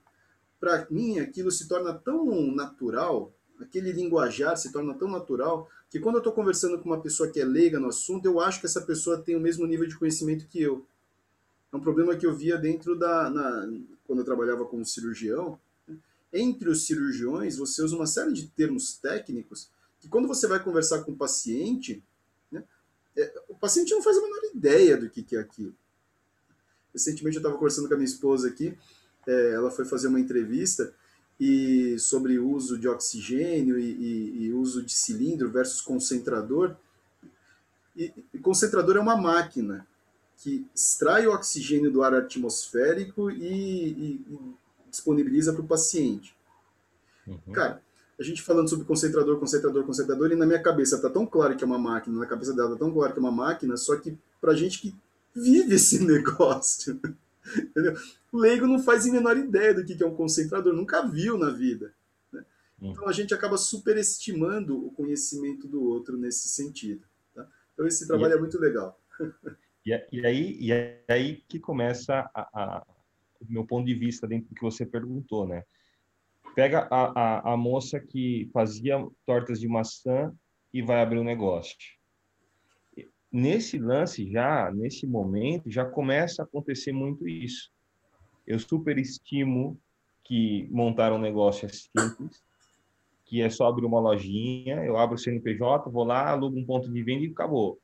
para 0.60 0.88
mim 0.90 1.20
aquilo 1.20 1.52
se 1.52 1.68
torna 1.68 1.94
tão 1.94 2.52
natural, 2.52 3.34
aquele 3.60 3.92
linguajar 3.92 4.58
se 4.58 4.72
torna 4.72 4.94
tão 4.94 5.10
natural 5.10 5.70
que 5.90 6.00
quando 6.00 6.16
eu 6.16 6.20
estou 6.20 6.34
conversando 6.34 6.78
com 6.80 6.90
uma 6.90 7.02
pessoa 7.02 7.30
que 7.30 7.40
é 7.40 7.46
leiga 7.46 7.80
no 7.80 7.88
assunto, 7.88 8.26
eu 8.26 8.40
acho 8.40 8.60
que 8.60 8.66
essa 8.66 8.82
pessoa 8.82 9.22
tem 9.22 9.36
o 9.36 9.40
mesmo 9.40 9.66
nível 9.66 9.88
de 9.88 9.98
conhecimento 9.98 10.46
que 10.48 10.62
eu. 10.62 10.86
É 11.72 11.76
um 11.76 11.80
problema 11.80 12.16
que 12.16 12.26
eu 12.26 12.36
via 12.36 12.58
dentro 12.58 12.98
da. 12.98 13.30
Na, 13.30 13.68
quando 14.06 14.20
eu 14.20 14.26
trabalhava 14.26 14.66
como 14.66 14.86
cirurgião. 14.86 15.60
Né? 15.88 15.98
Entre 16.34 16.70
os 16.70 16.86
cirurgiões, 16.86 17.58
você 17.58 17.82
usa 17.82 17.96
uma 17.96 18.08
série 18.08 18.34
de 18.34 18.48
termos 18.48 18.98
técnicos 18.98 19.70
que, 20.00 20.08
quando 20.08 20.28
você 20.28 20.48
vai 20.48 20.64
conversar 20.64 21.04
com 21.04 21.12
o 21.12 21.16
paciente, 21.16 22.04
né, 22.52 22.64
é, 23.16 23.42
o 23.50 23.56
paciente 23.56 23.92
não 23.92 24.02
faz 24.02 24.18
a 24.18 24.22
menor 24.22 24.42
ideia 24.54 24.98
do 24.98 25.10
que, 25.10 25.24
que 25.24 25.36
é 25.36 25.40
aquilo. 25.40 25.76
Recentemente 26.94 27.38
eu 27.38 27.40
estava 27.40 27.56
conversando 27.56 27.88
com 27.88 27.94
a 27.94 27.98
minha 27.98 28.10
esposa 28.10 28.48
aqui, 28.48 28.78
é, 29.30 29.52
ela 29.52 29.70
foi 29.70 29.86
fazer 29.86 30.08
uma 30.08 30.20
entrevista 30.20 30.92
e 31.40 31.98
sobre 32.00 32.40
uso 32.40 32.78
de 32.78 32.88
oxigênio 32.88 33.80
e, 33.80 33.92
e, 33.92 34.46
e, 34.46 34.54
uso 34.54 34.84
de 34.84 34.92
cilindro 34.92 35.50
versus 35.50 35.82
concentrador. 35.82 36.76
E, 37.96 38.12
e 38.34 38.40
concentrador 38.40 38.98
é 38.98 39.00
uma 39.00 39.16
máquina 39.16 39.88
que 40.38 40.66
extrai 40.74 41.28
o 41.28 41.34
oxigênio 41.34 41.92
do 41.92 42.02
ar 42.02 42.14
atmosférico 42.14 43.30
e, 43.30 44.20
disponibiliza 44.90 45.54
para 45.54 45.62
o 45.62 45.68
paciente. 45.68 46.36
Uhum. 47.28 47.54
Cara, 47.54 47.82
a 48.20 48.24
gente 48.24 48.42
falando 48.42 48.68
sobre 48.68 48.86
concentrador, 48.86 49.40
concentrador, 49.40 49.86
concentrador, 49.86 50.32
e 50.32 50.36
na 50.36 50.46
minha 50.46 50.62
cabeça 50.62 51.00
tá 51.00 51.10
tão 51.10 51.26
claro 51.26 51.56
que 51.56 51.64
é 51.64 51.68
uma 51.68 51.78
máquina, 51.78 52.20
na 52.20 52.26
cabeça 52.26 52.54
dela 52.54 52.72
tá 52.72 52.78
tão 52.78 52.92
claro 52.92 53.14
que 53.14 53.20
é 53.20 53.22
uma 53.22 53.32
máquina, 53.32 53.78
só 53.78 53.96
que 53.96 54.18
pra 54.42 54.56
gente 54.56 54.82
que 54.82 54.96
vive 55.36 55.76
esse 55.76 56.00
negócio, 56.04 57.00
entendeu? 57.58 57.96
O 58.32 58.38
leigo 58.38 58.68
não 58.68 58.80
faz 58.80 59.08
a 59.08 59.12
menor 59.12 59.38
ideia 59.38 59.74
do 59.74 59.84
que 59.84 60.02
é 60.02 60.06
um 60.06 60.16
concentrador, 60.16 60.74
nunca 60.74 61.06
viu 61.06 61.38
na 61.38 61.50
vida. 61.50 61.94
Né? 62.32 62.46
Uhum. 62.82 62.92
Então 62.92 63.08
a 63.08 63.12
gente 63.12 63.34
acaba 63.34 63.58
superestimando 63.58 64.86
o 64.86 64.92
conhecimento 64.92 65.68
do 65.68 65.84
outro 65.84 66.18
nesse 66.18 66.48
sentido. 66.50 67.06
Tá? 67.34 67.48
Então 67.74 67.88
esse 67.88 68.08
trabalho 68.08 68.34
e, 68.34 68.38
é 68.38 68.40
muito 68.40 68.60
legal. 68.60 69.00
E, 69.86 69.92
e, 70.12 70.26
aí, 70.26 70.58
e 70.60 70.72
aí 71.12 71.44
que 71.48 71.60
começa 71.60 72.30
a, 72.34 72.42
a, 72.54 72.86
o 73.42 73.52
meu 73.52 73.66
ponto 73.66 73.86
de 73.86 73.96
vista 73.96 74.28
dentro 74.28 74.50
do 74.50 74.56
que 74.56 74.62
você 74.62 74.86
perguntou, 74.86 75.48
né? 75.48 75.64
Pega 76.56 76.88
a, 76.92 77.12
a, 77.20 77.54
a 77.54 77.58
moça 77.58 78.00
que 78.00 78.50
fazia 78.54 79.04
tortas 79.26 79.60
de 79.60 79.68
maçã 79.68 80.34
e 80.74 80.82
vai 80.82 81.02
abrir 81.02 81.20
um 81.20 81.24
negócio. 81.24 81.78
Nesse 83.32 83.78
lance 83.78 84.30
já, 84.32 84.72
nesse 84.72 85.06
momento, 85.06 85.70
já 85.70 85.86
começa 85.86 86.42
a 86.42 86.46
acontecer 86.46 86.92
muito 86.92 87.28
isso. 87.28 87.72
Eu 88.46 88.58
superestimo 88.58 89.80
que 90.24 90.68
montar 90.72 91.14
um 91.14 91.20
negócio 91.20 91.66
é 91.66 91.70
simples, 91.70 92.44
que 93.26 93.42
é 93.42 93.50
só 93.50 93.68
abrir 93.68 93.86
uma 93.86 94.00
lojinha, 94.00 94.84
eu 94.84 94.98
abro 94.98 95.16
o 95.16 95.20
CNPJ, 95.20 95.90
vou 95.92 96.04
lá, 96.04 96.30
alugo 96.30 96.58
um 96.58 96.66
ponto 96.66 96.92
de 96.92 97.04
venda 97.04 97.26
e 97.26 97.32
acabou. 97.32 97.80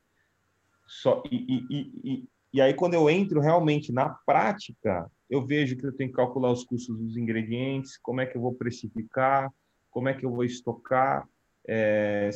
Só, 0.88 1.22
e, 1.32 1.66
e, 1.70 1.92
e, 2.04 2.30
e 2.54 2.62
aí, 2.62 2.74
quando 2.74 2.94
eu 2.96 3.10
entro 3.10 3.40
realmente 3.40 3.92
na 3.92 4.10
prática, 4.10 5.12
eu 5.30 5.46
vejo 5.46 5.75
que 5.75 5.86
eu 5.86 5.94
tenho 5.94 6.10
que 6.10 6.16
calcular 6.16 6.52
os 6.52 6.64
custos 6.64 6.98
dos 6.98 7.18
ingredientes, 7.18 7.98
como 7.98 8.22
é 8.22 8.25
que 8.25 8.38
eu 8.38 8.42
vou 8.42 8.54
precificar, 8.54 9.52
como 9.92 10.10
é 10.10 10.14
que 10.14 10.25
eu 10.25 10.32
vou 10.32 10.44
estocar, 10.44 11.28
é, 11.67 12.29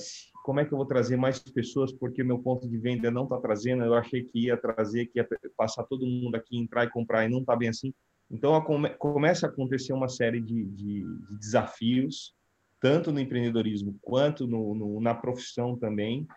como 0.43 0.59
é 0.59 0.65
que 0.65 0.73
eu 0.73 0.77
vou 0.77 0.87
trazer 0.87 1.17
mais 1.17 1.39
pessoas, 1.39 1.91
porque 1.91 2.23
meu 2.23 2.39
ponto 2.39 2.67
de 2.67 2.77
venda 2.77 3.11
não 3.11 3.23
está 3.23 3.37
trazendo, 3.37 3.83
eu 3.83 3.93
achei 3.93 4.23
que 4.23 4.45
ia 4.45 4.57
trazer, 4.57 5.07
que 5.07 5.19
ia 5.19 5.27
passar 5.55 5.83
todo 5.83 6.05
mundo 6.05 6.35
aqui, 6.35 6.57
entrar 6.57 6.85
e 6.85 6.89
comprar, 6.89 7.25
e 7.25 7.29
não 7.29 7.39
está 7.39 7.55
bem 7.55 7.69
assim. 7.69 7.93
Então, 8.31 8.59
come, 8.61 8.89
começa 8.91 9.47
a 9.47 9.49
acontecer 9.49 9.93
uma 9.93 10.07
série 10.07 10.39
de, 10.39 10.65
de, 10.65 11.01
de 11.01 11.37
desafios, 11.39 12.33
tanto 12.81 13.11
no 13.11 13.19
empreendedorismo 13.19 13.97
quanto 14.01 14.47
no, 14.47 14.73
no, 14.73 15.01
na 15.01 15.13
profissão 15.13 15.75
também, 15.77 16.27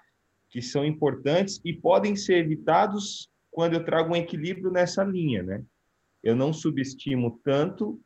que 0.51 0.61
são 0.61 0.85
importantes 0.85 1.61
e 1.65 1.73
podem 1.73 2.17
ser 2.17 2.39
evitados 2.39 3.31
quando 3.51 3.75
eu 3.75 3.85
trago 3.85 4.13
um 4.13 4.17
equilíbrio 4.17 4.71
nessa 4.71 5.05
linha, 5.05 5.43
né? 5.43 5.65
Eu 6.23 6.37
não 6.37 6.53
subestimo 6.53 7.41
tanto 7.45 8.01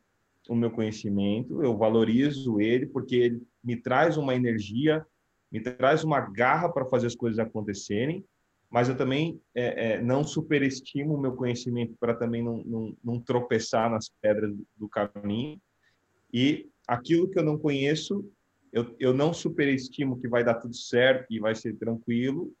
o 0.47 0.55
meu 0.55 0.71
conhecimento, 0.71 1.61
eu 1.61 1.77
valorizo 1.77 2.59
ele 2.59 2.85
porque 2.85 3.15
ele 3.15 3.41
me 3.67 3.75
traz 3.75 4.15
uma 4.15 4.33
energia, 4.33 5.05
me 5.51 5.59
traz 5.59 6.01
uma 6.01 6.21
garra 6.21 6.71
para 6.71 6.85
fazer 6.85 7.07
as 7.07 7.15
coisas 7.15 7.37
acontecerem, 7.37 8.23
mas 8.69 8.87
eu 8.87 8.95
também 8.95 9.41
é, 9.53 9.95
é, 9.95 10.01
não 10.01 10.23
superestimo 10.23 11.13
o 11.13 11.19
meu 11.19 11.35
conhecimento 11.35 11.93
para 11.99 12.15
também 12.15 12.41
não, 12.41 12.63
não, 12.63 12.97
não, 13.03 13.19
tropeçar 13.19 13.91
nas 13.91 14.09
pedras 14.21 14.55
do 14.77 14.87
caminho. 14.87 15.59
E 16.33 16.69
aquilo 16.87 17.29
que 17.29 17.37
eu 17.37 17.43
não 17.43 17.57
conheço, 17.57 18.25
eu, 18.71 18.95
eu 18.99 19.13
não 19.13 19.33
superestimo 19.33 20.17
que 20.17 20.29
vai 20.29 20.45
dar 20.45 20.55
tudo 20.55 20.75
certo 20.75 21.27
e 21.29 21.37
vai 21.37 21.53
ser 21.53 21.75
tranquilo, 21.75 22.53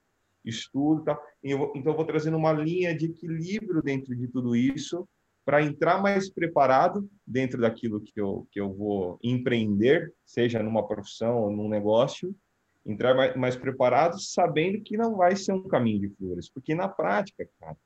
estudo, 0.43 1.05
tá? 1.05 1.17
Eu, 1.41 1.71
então 1.73 1.93
eu 1.93 1.97
vou 1.97 2.05
trazendo 2.05 2.35
uma 2.35 2.51
linha 2.51 2.93
de 2.93 3.05
equilíbrio 3.05 3.81
dentro 3.81 4.13
de 4.13 4.27
tudo 4.27 4.57
isso 4.57 5.07
para 5.47 5.63
entrar 5.63 6.01
mais 6.01 6.29
preparado 6.29 7.09
dentro 7.25 7.61
daquilo 7.61 8.01
que 8.01 8.19
eu, 8.19 8.45
que 8.51 8.59
eu 8.59 8.73
vou 8.73 9.17
empreender, 9.23 10.13
seja 10.25 10.61
numa 10.61 10.85
profissão 10.85 11.37
ou 11.37 11.49
num 11.49 11.69
negócio, 11.69 12.35
entrar 12.85 13.15
mais, 13.15 13.33
mais 13.37 13.55
preparado, 13.55 14.19
sabendo 14.19 14.81
que 14.81 14.97
não 14.97 15.15
vai 15.15 15.37
ser 15.37 15.53
um 15.53 15.65
caminho 15.65 16.01
de 16.01 16.09
flores, 16.09 16.49
porque 16.49 16.75
na 16.75 16.89
prática, 16.89 17.47
cara, 17.61 17.77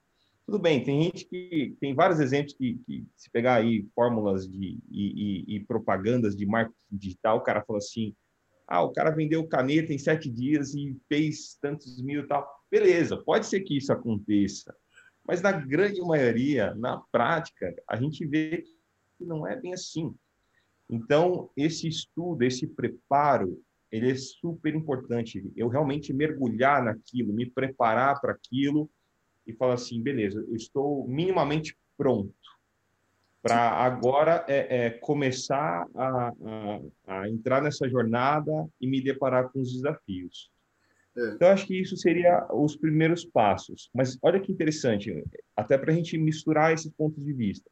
tudo 0.44 0.58
bem, 0.58 0.84
tem 0.84 1.04
gente 1.04 1.24
que 1.26 1.76
tem 1.80 1.94
vários 1.94 2.20
exemplos 2.20 2.56
que, 2.56 2.80
que 2.84 3.06
se 3.16 3.30
pegar 3.30 3.58
aí 3.58 3.88
fórmulas 3.94 4.50
de 4.50 4.80
e, 4.90 5.46
e, 5.52 5.56
e, 5.58 5.60
propagandas 5.60 6.36
de 6.36 6.48
marketing 6.48 6.76
digital, 6.92 7.38
o 7.38 7.42
cara 7.42 7.64
fala 7.64 7.78
assim, 7.78 8.16
ah, 8.68 8.82
o 8.82 8.92
cara 8.92 9.12
vendeu 9.12 9.48
caneta 9.48 9.94
em 9.94 10.00
sete 10.00 10.32
dias 10.32 10.74
e 10.74 11.00
fez 11.08 11.60
tantos 11.62 12.02
mil 12.02 12.24
e 12.24 12.28
tal. 12.28 12.50
Beleza, 12.72 13.18
pode 13.18 13.46
ser 13.46 13.60
que 13.60 13.78
isso 13.78 13.94
aconteça, 13.94 14.76
mas 15.26 15.42
na 15.42 15.52
grande 15.52 16.02
maioria, 16.02 16.74
na 16.76 16.98
prática, 17.12 17.74
a 17.88 17.96
gente 17.96 18.26
vê 18.26 18.64
que 19.18 19.26
não 19.26 19.46
é 19.48 19.56
bem 19.56 19.74
assim. 19.74 20.14
Então, 20.90 21.50
esse 21.56 21.88
estudo, 21.88 22.44
esse 22.44 22.68
preparo, 22.68 23.62
ele 23.92 24.12
é 24.12 24.16
super 24.16 24.74
importante. 24.76 25.52
Eu 25.56 25.68
realmente 25.68 26.14
mergulhar 26.14 26.84
naquilo, 26.84 27.34
me 27.34 27.50
preparar 27.50 28.20
para 28.20 28.34
aquilo 28.34 28.90
e 29.46 29.54
falar 29.54 29.76
assim, 29.76 30.02
beleza, 30.02 30.40
eu 30.48 30.56
estou 30.56 31.08
minimamente 31.08 31.78
pronto 31.98 32.34
para 33.42 33.72
agora 33.72 34.46
é, 34.48 34.86
é, 34.86 34.90
começar 34.92 35.88
a, 35.96 36.28
a, 36.28 36.82
a, 37.08 37.30
entrar 37.30 37.62
nessa 37.62 37.90
jornada 37.90 38.52
e 38.80 38.88
me 38.88 39.02
deparar 39.02 39.50
com 39.50 39.60
os 39.60 39.74
desafios. 39.74 40.52
É. 41.18 41.30
Então, 41.32 41.50
acho 41.50 41.68
que 41.68 41.80
isso 41.80 41.98
seria 41.98 42.48
os 42.54 42.76
primeiros 42.76 43.26
passos. 43.26 43.90
Mas 43.94 44.18
olha 44.22 44.40
que 44.40 44.52
interessante, 44.52 45.24
até 45.56 45.78
para 45.78 45.92
a 45.92 45.96
gente 45.96 46.18
misturar 46.18 46.74
esses 46.74 46.92
pontos 46.92 47.24
de 47.24 47.34
vista. 47.34 47.70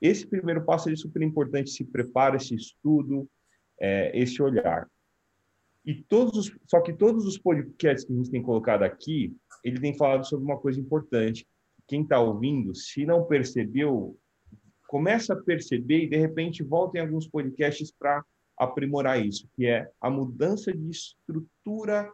Esse 0.00 0.26
primeiro 0.26 0.64
passo 0.64 0.88
é 0.90 0.96
super 0.96 1.22
importante, 1.22 1.70
se 1.70 1.84
prepara, 1.84 2.36
esse 2.36 2.54
estudo, 2.54 3.28
é, 3.78 4.18
esse 4.18 4.42
olhar. 4.42 4.88
E 5.84 5.94
todos 5.94 6.36
os, 6.36 6.58
só 6.66 6.80
que 6.80 6.92
todos 6.92 7.26
os 7.26 7.38
podcasts 7.38 8.04
que 8.04 8.12
a 8.12 8.16
gente 8.16 8.30
tem 8.30 8.42
colocado 8.42 8.82
aqui, 8.82 9.34
ele 9.64 9.80
tem 9.80 9.96
falado 9.96 10.26
sobre 10.26 10.44
uma 10.44 10.58
coisa 10.58 10.80
importante. 10.80 11.46
Quem 11.86 12.02
está 12.02 12.20
ouvindo, 12.20 12.74
se 12.74 13.04
não 13.04 13.24
percebeu, 13.24 14.16
começa 14.86 15.32
a 15.32 15.42
perceber 15.42 16.04
e 16.04 16.08
de 16.08 16.16
repente 16.16 16.62
volta 16.62 16.98
em 16.98 17.00
alguns 17.00 17.26
podcasts 17.26 17.90
para 17.90 18.24
aprimorar 18.56 19.24
isso, 19.24 19.48
que 19.54 19.66
é 19.66 19.90
a 20.00 20.10
mudança 20.10 20.72
de 20.72 20.90
estrutura 20.90 22.10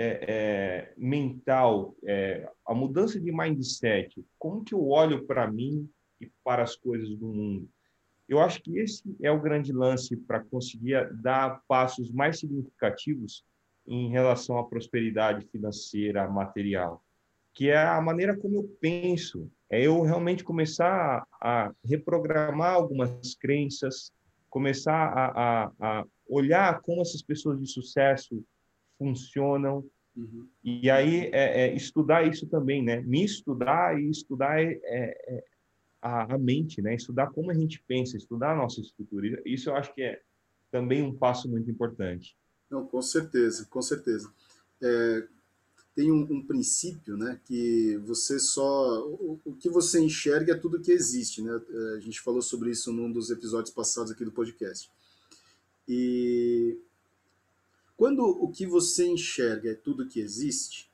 é, 0.00 0.24
é, 0.28 0.94
mental, 0.96 1.96
é, 2.06 2.48
a 2.64 2.72
mudança 2.72 3.18
de 3.18 3.32
mindset, 3.32 4.24
como 4.38 4.62
que 4.62 4.72
eu 4.72 4.88
olho 4.88 5.26
para 5.26 5.50
mim 5.50 5.90
e 6.20 6.30
para 6.44 6.62
as 6.62 6.76
coisas 6.76 7.08
do 7.16 7.26
mundo. 7.26 7.68
Eu 8.28 8.38
acho 8.38 8.62
que 8.62 8.78
esse 8.78 9.02
é 9.20 9.28
o 9.32 9.40
grande 9.40 9.72
lance 9.72 10.16
para 10.16 10.38
conseguir 10.38 11.12
dar 11.14 11.62
passos 11.66 12.12
mais 12.12 12.38
significativos 12.38 13.44
em 13.88 14.08
relação 14.08 14.56
à 14.56 14.64
prosperidade 14.64 15.44
financeira, 15.48 16.28
material, 16.28 17.02
que 17.52 17.68
é 17.68 17.78
a 17.78 18.00
maneira 18.00 18.36
como 18.36 18.54
eu 18.54 18.76
penso, 18.80 19.50
é 19.68 19.82
eu 19.82 20.00
realmente 20.02 20.44
começar 20.44 21.26
a, 21.40 21.64
a 21.64 21.72
reprogramar 21.84 22.74
algumas 22.74 23.34
crenças, 23.34 24.12
começar 24.48 24.94
a, 24.94 25.26
a, 25.26 25.72
a 25.80 26.04
olhar 26.28 26.80
como 26.82 27.02
essas 27.02 27.20
pessoas 27.20 27.58
de 27.58 27.66
sucesso 27.66 28.44
funcionam. 28.98 29.84
Uhum. 30.16 30.48
E 30.64 30.90
aí 30.90 31.26
é, 31.32 31.66
é, 31.66 31.74
estudar 31.74 32.26
isso 32.26 32.46
também, 32.48 32.82
né? 32.82 33.00
Me 33.02 33.24
estudar 33.24 33.98
e 33.98 34.10
estudar 34.10 34.60
é, 34.60 34.72
é, 34.82 35.36
é, 35.36 35.44
a, 36.02 36.34
a, 36.34 36.38
mente, 36.38 36.82
né? 36.82 36.94
Estudar 36.94 37.30
como 37.30 37.50
a 37.50 37.54
gente 37.54 37.82
pensa, 37.86 38.16
estudar 38.16 38.52
a 38.52 38.56
nossa 38.56 38.80
estrutura. 38.80 39.40
Isso 39.46 39.70
eu 39.70 39.76
acho 39.76 39.94
que 39.94 40.02
é 40.02 40.20
também 40.70 41.02
um 41.02 41.14
passo 41.14 41.48
muito 41.48 41.70
importante. 41.70 42.36
Não, 42.68 42.84
com 42.84 43.00
certeza, 43.00 43.66
com 43.70 43.80
certeza. 43.80 44.30
É, 44.82 45.26
tem 45.94 46.12
um, 46.12 46.22
um, 46.30 46.46
princípio, 46.46 47.16
né? 47.16 47.40
Que 47.44 47.96
você 48.04 48.38
só 48.38 49.06
o, 49.06 49.40
o, 49.44 49.54
que 49.54 49.68
você 49.68 50.00
enxerga 50.00 50.52
é 50.52 50.56
tudo 50.56 50.80
que 50.80 50.92
existe, 50.92 51.42
né? 51.42 51.60
A 51.96 52.00
gente 52.00 52.20
falou 52.20 52.42
sobre 52.42 52.70
isso 52.70 52.92
num 52.92 53.10
dos 53.10 53.30
episódios 53.30 53.72
passados 53.72 54.10
aqui 54.10 54.24
do 54.24 54.32
podcast. 54.32 54.90
E 55.88 56.76
quando 57.98 58.20
o 58.24 58.48
que 58.48 58.64
você 58.64 59.08
enxerga 59.08 59.72
é 59.72 59.74
tudo 59.74 60.06
que 60.06 60.20
existe, 60.20 60.88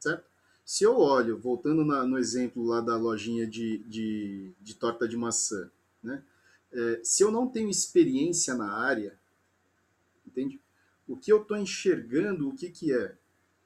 certo? 0.00 0.24
Se 0.64 0.82
eu 0.82 0.98
olho, 0.98 1.38
voltando 1.38 1.84
na, 1.84 2.04
no 2.04 2.18
exemplo 2.18 2.64
lá 2.64 2.80
da 2.80 2.96
lojinha 2.96 3.46
de, 3.46 3.78
de, 3.84 4.52
de 4.60 4.74
torta 4.74 5.06
de 5.06 5.16
maçã, 5.16 5.70
né? 6.02 6.24
É, 6.72 7.00
se 7.04 7.22
eu 7.22 7.30
não 7.30 7.46
tenho 7.46 7.70
experiência 7.70 8.56
na 8.56 8.72
área, 8.72 9.16
entende? 10.26 10.60
O 11.06 11.16
que 11.16 11.32
eu 11.32 11.42
estou 11.42 11.56
enxergando, 11.56 12.48
o 12.48 12.56
que, 12.56 12.70
que 12.70 12.92
é? 12.92 13.16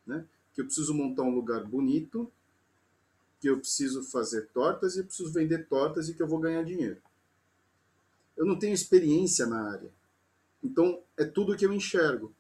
Né? 0.07 0.27
Que 0.53 0.61
eu 0.61 0.67
preciso 0.67 0.93
montar 0.93 1.23
um 1.23 1.35
lugar 1.35 1.65
bonito, 1.65 2.31
que 3.41 3.49
eu 3.49 3.59
preciso 3.59 4.03
fazer 4.03 4.49
tortas 4.49 4.97
e 4.97 4.99
eu 4.99 5.05
preciso 5.07 5.33
vender 5.33 5.67
tortas 5.67 6.11
e 6.11 6.15
que 6.15 6.23
eu 6.23 6.29
vou 6.29 6.39
ganhar 6.39 6.63
dinheiro. 6.63 7.01
Eu 8.37 8.45
não 8.45 8.59
tenho 8.59 8.75
experiência 8.75 9.47
na 9.47 9.63
área. 9.63 9.91
Então, 10.63 11.03
é 11.17 11.25
tudo 11.25 11.57
que 11.57 11.65
eu 11.65 11.73
enxergo. 11.73 12.35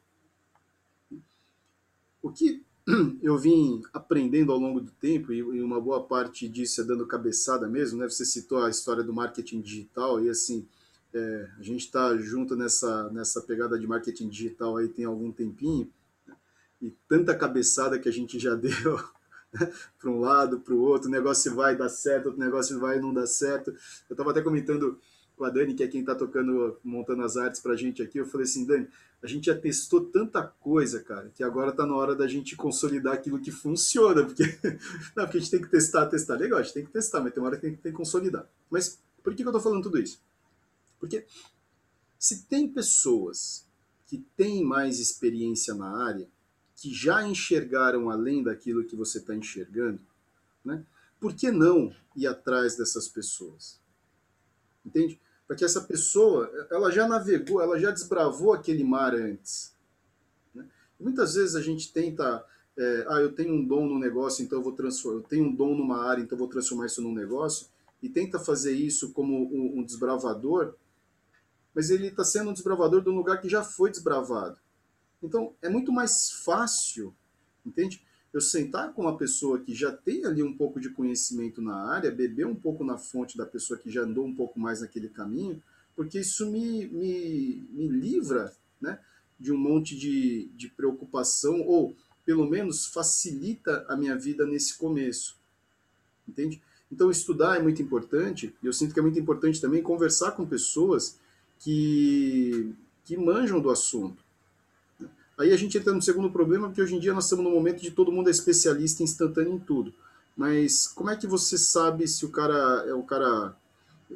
O 2.22 2.30
que 2.30 2.62
eu 3.22 3.38
vim 3.38 3.82
aprendendo 3.92 4.52
ao 4.52 4.58
longo 4.58 4.80
do 4.80 4.90
tempo, 4.92 5.32
e 5.32 5.62
uma 5.62 5.80
boa 5.80 6.04
parte 6.04 6.48
disso 6.48 6.80
é 6.80 6.84
dando 6.84 7.06
cabeçada 7.06 7.68
mesmo, 7.68 7.98
né? 7.98 8.08
Você 8.08 8.24
citou 8.24 8.62
a 8.62 8.70
história 8.70 9.02
do 9.02 9.12
marketing 9.12 9.60
digital, 9.60 10.22
e 10.24 10.28
assim, 10.28 10.66
é, 11.12 11.48
a 11.58 11.62
gente 11.62 11.86
está 11.86 12.16
junto 12.16 12.56
nessa, 12.56 13.10
nessa 13.10 13.40
pegada 13.40 13.78
de 13.78 13.86
marketing 13.86 14.28
digital 14.28 14.76
aí 14.76 14.88
tem 14.88 15.04
algum 15.04 15.32
tempinho, 15.32 15.90
e 16.80 16.90
tanta 17.08 17.34
cabeçada 17.34 17.98
que 17.98 18.08
a 18.08 18.12
gente 18.12 18.38
já 18.38 18.54
deu 18.56 18.96
né? 19.52 19.72
para 19.98 20.10
um 20.10 20.20
lado, 20.20 20.60
para 20.60 20.74
o 20.74 20.80
outro, 20.80 21.08
o 21.08 21.12
negócio 21.12 21.54
vai 21.54 21.76
dar 21.76 21.88
certo, 21.88 22.26
outro 22.26 22.40
negócio 22.40 22.78
vai 22.78 22.98
não 23.00 23.12
dar 23.12 23.26
certo. 23.26 23.70
Eu 24.08 24.14
estava 24.14 24.30
até 24.30 24.40
comentando 24.40 24.98
com 25.36 25.44
a 25.44 25.50
Dani, 25.50 25.74
que 25.74 25.82
é 25.82 25.88
quem 25.88 26.00
está 26.00 26.14
tocando, 26.14 26.78
montando 26.84 27.22
as 27.22 27.36
artes 27.36 27.60
para 27.60 27.72
a 27.72 27.76
gente 27.76 28.02
aqui, 28.02 28.18
eu 28.18 28.26
falei 28.26 28.44
assim, 28.44 28.64
Dani, 28.64 28.88
a 29.22 29.26
gente 29.26 29.46
já 29.46 29.58
testou 29.58 30.06
tanta 30.06 30.42
coisa, 30.42 31.02
cara, 31.02 31.30
que 31.34 31.44
agora 31.44 31.70
está 31.70 31.84
na 31.86 31.94
hora 31.94 32.16
da 32.16 32.26
gente 32.26 32.56
consolidar 32.56 33.14
aquilo 33.14 33.38
que 33.38 33.50
funciona, 33.50 34.24
porque, 34.24 34.44
não, 35.14 35.24
porque 35.24 35.38
a 35.38 35.40
gente 35.40 35.50
tem 35.50 35.60
que 35.60 35.68
testar, 35.68 36.06
testar, 36.06 36.36
legal, 36.36 36.58
a 36.58 36.62
gente 36.62 36.74
tem 36.74 36.84
que 36.84 36.92
testar, 36.92 37.20
mas 37.20 37.32
tem 37.32 37.42
uma 37.42 37.48
hora 37.48 37.56
que 37.56 37.62
tem 37.62 37.76
que, 37.76 37.92
consolidar. 37.92 38.48
Mas 38.70 38.98
por 39.22 39.34
que, 39.34 39.42
que 39.42 39.48
eu 39.48 39.50
estou 39.50 39.60
falando 39.60 39.82
tudo 39.82 39.98
isso? 39.98 40.22
Porque 40.98 41.26
se 42.18 42.44
tem 42.44 42.66
pessoas 42.66 43.66
que 44.06 44.18
têm 44.36 44.64
mais 44.64 44.98
experiência 44.98 45.74
na 45.74 46.04
área, 46.06 46.26
que 46.74 46.92
já 46.92 47.26
enxergaram 47.26 48.08
além 48.08 48.42
daquilo 48.42 48.84
que 48.84 48.96
você 48.96 49.18
está 49.18 49.34
enxergando, 49.34 50.00
né? 50.64 50.84
por 51.20 51.34
que 51.34 51.50
não 51.50 51.94
ir 52.16 52.26
atrás 52.26 52.76
dessas 52.76 53.06
pessoas? 53.06 53.78
Entende? 54.84 55.20
Porque 55.50 55.64
essa 55.64 55.80
pessoa, 55.80 56.48
ela 56.70 56.92
já 56.92 57.08
navegou, 57.08 57.60
ela 57.60 57.76
já 57.76 57.90
desbravou 57.90 58.52
aquele 58.52 58.84
mar 58.84 59.12
antes. 59.12 59.74
Né? 60.54 60.64
Muitas 60.96 61.34
vezes 61.34 61.56
a 61.56 61.60
gente 61.60 61.92
tenta, 61.92 62.46
é, 62.78 63.04
ah, 63.08 63.20
eu 63.20 63.32
tenho 63.32 63.54
um 63.54 63.66
dom 63.66 63.84
no 63.88 63.98
negócio, 63.98 64.44
então 64.44 64.60
eu 64.60 64.62
vou 64.62 64.74
transformar, 64.74 65.18
eu 65.18 65.22
tenho 65.24 65.46
um 65.46 65.52
dom 65.52 65.74
numa 65.74 66.06
área, 66.06 66.22
então 66.22 66.36
eu 66.36 66.38
vou 66.38 66.46
transformar 66.46 66.86
isso 66.86 67.02
num 67.02 67.12
negócio, 67.12 67.66
e 68.00 68.08
tenta 68.08 68.38
fazer 68.38 68.74
isso 68.74 69.12
como 69.12 69.52
um, 69.52 69.80
um 69.80 69.82
desbravador, 69.82 70.76
mas 71.74 71.90
ele 71.90 72.06
está 72.06 72.22
sendo 72.22 72.50
um 72.50 72.52
desbravador 72.52 73.02
de 73.02 73.10
um 73.10 73.16
lugar 73.16 73.40
que 73.40 73.48
já 73.48 73.64
foi 73.64 73.90
desbravado. 73.90 74.56
Então, 75.20 75.52
é 75.60 75.68
muito 75.68 75.90
mais 75.90 76.30
fácil, 76.30 77.12
entende? 77.66 78.06
Eu 78.32 78.40
sentar 78.40 78.92
com 78.92 79.02
uma 79.02 79.16
pessoa 79.16 79.58
que 79.58 79.74
já 79.74 79.90
tem 79.90 80.24
ali 80.24 80.42
um 80.42 80.56
pouco 80.56 80.80
de 80.80 80.90
conhecimento 80.90 81.60
na 81.60 81.74
área, 81.90 82.10
beber 82.10 82.46
um 82.46 82.54
pouco 82.54 82.84
na 82.84 82.96
fonte 82.96 83.36
da 83.36 83.44
pessoa 83.44 83.78
que 83.78 83.90
já 83.90 84.02
andou 84.02 84.24
um 84.24 84.34
pouco 84.34 84.58
mais 84.58 84.80
naquele 84.80 85.08
caminho, 85.08 85.60
porque 85.96 86.20
isso 86.20 86.50
me, 86.50 86.86
me, 86.86 87.66
me 87.70 87.88
livra 87.88 88.54
né, 88.80 89.00
de 89.38 89.52
um 89.52 89.58
monte 89.58 89.96
de, 89.96 90.48
de 90.54 90.68
preocupação, 90.68 91.60
ou 91.62 91.96
pelo 92.24 92.48
menos 92.48 92.86
facilita 92.86 93.84
a 93.88 93.96
minha 93.96 94.16
vida 94.16 94.46
nesse 94.46 94.78
começo. 94.78 95.36
Entende? 96.28 96.62
Então, 96.92 97.10
estudar 97.10 97.56
é 97.56 97.62
muito 97.62 97.82
importante, 97.82 98.54
e 98.62 98.66
eu 98.66 98.72
sinto 98.72 98.92
que 98.92 99.00
é 99.00 99.02
muito 99.02 99.18
importante 99.18 99.60
também 99.60 99.82
conversar 99.82 100.32
com 100.32 100.46
pessoas 100.46 101.18
que, 101.58 102.74
que 103.04 103.16
manjam 103.16 103.60
do 103.60 103.70
assunto. 103.70 104.19
Aí 105.40 105.54
a 105.54 105.56
gente 105.56 105.78
entra 105.78 105.94
no 105.94 106.02
segundo 106.02 106.30
problema, 106.30 106.68
porque 106.68 106.82
hoje 106.82 106.94
em 106.94 107.00
dia 107.00 107.14
nós 107.14 107.24
estamos 107.24 107.42
no 107.42 107.50
momento 107.50 107.80
de 107.80 107.90
todo 107.90 108.12
mundo 108.12 108.28
é 108.28 108.30
especialista 108.30 109.02
instantâneo 109.02 109.54
em 109.54 109.58
tudo. 109.58 109.90
Mas 110.36 110.86
como 110.86 111.08
é 111.08 111.16
que 111.16 111.26
você 111.26 111.56
sabe 111.56 112.06
se 112.06 112.26
o 112.26 112.28
cara 112.28 112.84
é 112.86 112.92
o 112.92 113.02
cara. 113.02 113.56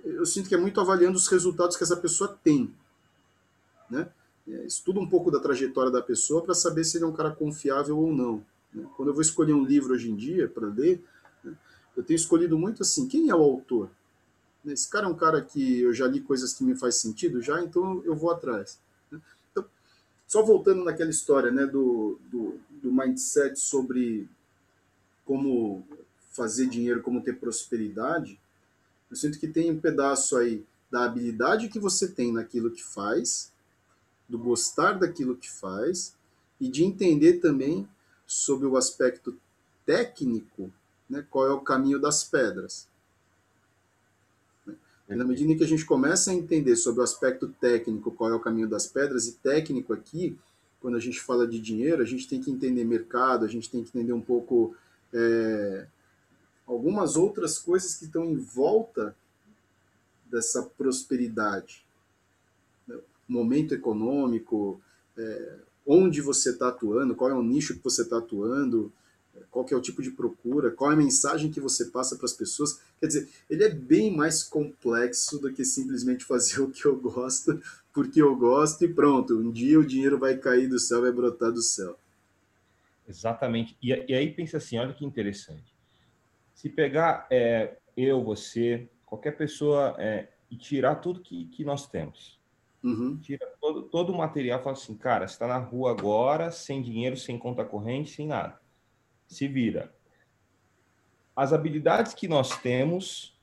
Eu 0.04 0.26
sinto 0.26 0.50
que 0.50 0.54
é 0.54 0.58
muito 0.58 0.78
avaliando 0.82 1.16
os 1.16 1.26
resultados 1.26 1.78
que 1.78 1.82
essa 1.82 1.96
pessoa 1.96 2.38
tem. 2.44 2.70
Né? 3.88 4.06
É, 4.46 4.66
estuda 4.66 5.00
um 5.00 5.08
pouco 5.08 5.30
da 5.30 5.40
trajetória 5.40 5.90
da 5.90 6.02
pessoa 6.02 6.42
para 6.42 6.52
saber 6.52 6.84
se 6.84 6.98
ele 6.98 7.04
é 7.04 7.08
um 7.08 7.12
cara 7.12 7.30
confiável 7.30 7.96
ou 7.96 8.12
não. 8.12 8.44
Né? 8.70 8.84
Quando 8.94 9.08
eu 9.08 9.14
vou 9.14 9.22
escolher 9.22 9.54
um 9.54 9.64
livro 9.64 9.94
hoje 9.94 10.10
em 10.10 10.16
dia 10.16 10.46
para 10.46 10.66
ler, 10.66 11.02
né, 11.42 11.54
eu 11.96 12.02
tenho 12.02 12.16
escolhido 12.16 12.58
muito 12.58 12.82
assim: 12.82 13.08
quem 13.08 13.30
é 13.30 13.34
o 13.34 13.42
autor? 13.42 13.88
Esse 14.66 14.90
cara 14.90 15.06
é 15.06 15.08
um 15.08 15.16
cara 15.16 15.40
que 15.40 15.80
eu 15.80 15.94
já 15.94 16.06
li 16.06 16.20
coisas 16.20 16.52
que 16.52 16.62
me 16.62 16.76
faz 16.76 16.96
sentido 16.96 17.40
já, 17.40 17.62
então 17.62 18.02
eu 18.04 18.14
vou 18.14 18.30
atrás. 18.30 18.78
Só 20.34 20.42
voltando 20.42 20.82
naquela 20.82 21.10
história 21.10 21.52
né, 21.52 21.64
do, 21.64 22.18
do, 22.28 22.58
do 22.82 22.92
mindset 22.92 23.56
sobre 23.56 24.28
como 25.24 25.86
fazer 26.32 26.66
dinheiro, 26.66 27.04
como 27.04 27.22
ter 27.22 27.34
prosperidade, 27.34 28.36
eu 29.08 29.16
sinto 29.16 29.38
que 29.38 29.46
tem 29.46 29.70
um 29.70 29.78
pedaço 29.78 30.36
aí 30.36 30.66
da 30.90 31.04
habilidade 31.04 31.68
que 31.68 31.78
você 31.78 32.08
tem 32.08 32.32
naquilo 32.32 32.72
que 32.72 32.82
faz, 32.82 33.52
do 34.28 34.36
gostar 34.36 34.94
daquilo 34.94 35.36
que 35.36 35.48
faz 35.48 36.16
e 36.60 36.68
de 36.68 36.82
entender 36.82 37.34
também 37.34 37.88
sobre 38.26 38.66
o 38.66 38.76
aspecto 38.76 39.38
técnico, 39.86 40.68
né, 41.08 41.24
qual 41.30 41.46
é 41.46 41.52
o 41.52 41.60
caminho 41.60 42.00
das 42.00 42.24
pedras. 42.24 42.88
E 45.08 45.14
na 45.14 45.24
medida 45.24 45.52
em 45.52 45.56
que 45.56 45.64
a 45.64 45.68
gente 45.68 45.84
começa 45.84 46.30
a 46.30 46.34
entender 46.34 46.76
sobre 46.76 47.00
o 47.00 47.04
aspecto 47.04 47.48
técnico, 47.60 48.10
qual 48.10 48.30
é 48.30 48.34
o 48.34 48.40
caminho 48.40 48.68
das 48.68 48.86
pedras, 48.86 49.26
e 49.26 49.32
técnico 49.32 49.92
aqui, 49.92 50.36
quando 50.80 50.96
a 50.96 51.00
gente 51.00 51.20
fala 51.20 51.46
de 51.46 51.60
dinheiro, 51.60 52.02
a 52.02 52.06
gente 52.06 52.28
tem 52.28 52.40
que 52.40 52.50
entender 52.50 52.84
mercado, 52.84 53.44
a 53.44 53.48
gente 53.48 53.70
tem 53.70 53.82
que 53.82 53.90
entender 53.90 54.12
um 54.12 54.20
pouco 54.20 54.74
é, 55.12 55.86
algumas 56.66 57.16
outras 57.16 57.58
coisas 57.58 57.94
que 57.94 58.04
estão 58.04 58.24
em 58.24 58.36
volta 58.36 59.14
dessa 60.30 60.62
prosperidade. 60.62 61.84
Momento 63.26 63.72
econômico, 63.74 64.80
é, 65.16 65.58
onde 65.86 66.20
você 66.20 66.50
está 66.50 66.68
atuando, 66.68 67.14
qual 67.14 67.30
é 67.30 67.34
o 67.34 67.42
nicho 67.42 67.74
que 67.74 67.84
você 67.84 68.02
está 68.02 68.18
atuando, 68.18 68.92
qual 69.50 69.64
que 69.64 69.72
é 69.72 69.76
o 69.76 69.80
tipo 69.80 70.02
de 70.02 70.10
procura, 70.10 70.70
qual 70.70 70.90
é 70.90 70.94
a 70.94 70.96
mensagem 70.96 71.50
que 71.50 71.60
você 71.60 71.86
passa 71.86 72.16
para 72.16 72.24
as 72.24 72.32
pessoas. 72.32 72.80
Quer 73.00 73.06
dizer, 73.06 73.28
ele 73.48 73.64
é 73.64 73.68
bem 73.68 74.14
mais 74.14 74.42
complexo 74.42 75.38
do 75.38 75.52
que 75.52 75.64
simplesmente 75.64 76.24
fazer 76.24 76.60
o 76.62 76.70
que 76.70 76.84
eu 76.84 76.96
gosto, 76.96 77.62
porque 77.92 78.20
eu 78.20 78.34
gosto 78.36 78.84
e 78.84 78.92
pronto, 78.92 79.38
um 79.38 79.50
dia 79.50 79.78
o 79.78 79.86
dinheiro 79.86 80.18
vai 80.18 80.36
cair 80.36 80.68
do 80.68 80.78
céu, 80.78 81.02
vai 81.02 81.12
brotar 81.12 81.52
do 81.52 81.62
céu. 81.62 81.96
Exatamente. 83.08 83.76
E, 83.82 83.90
e 84.08 84.14
aí 84.14 84.30
pensa 84.32 84.56
assim, 84.56 84.78
olha 84.78 84.92
que 84.92 85.04
interessante. 85.04 85.74
Se 86.54 86.68
pegar 86.68 87.26
é, 87.30 87.76
eu, 87.96 88.24
você, 88.24 88.88
qualquer 89.04 89.36
pessoa 89.36 89.94
é, 89.98 90.28
e 90.50 90.56
tirar 90.56 90.96
tudo 90.96 91.20
que, 91.20 91.46
que 91.46 91.64
nós 91.64 91.86
temos, 91.86 92.42
Uhum. 92.82 93.16
Tira 93.16 93.50
todo, 93.58 93.84
todo 93.84 94.12
o 94.12 94.18
material 94.18 94.60
e 94.60 94.62
fala 94.62 94.76
assim, 94.76 94.94
cara, 94.94 95.26
você 95.26 95.32
está 95.32 95.46
na 95.46 95.56
rua 95.56 95.90
agora, 95.90 96.50
sem 96.50 96.82
dinheiro, 96.82 97.16
sem 97.16 97.38
conta 97.38 97.64
corrente, 97.64 98.10
sem 98.10 98.26
nada 98.26 98.60
se 99.26 99.48
vira. 99.48 99.92
As 101.34 101.52
habilidades 101.52 102.14
que 102.14 102.28
nós 102.28 102.58
temos 102.60 103.38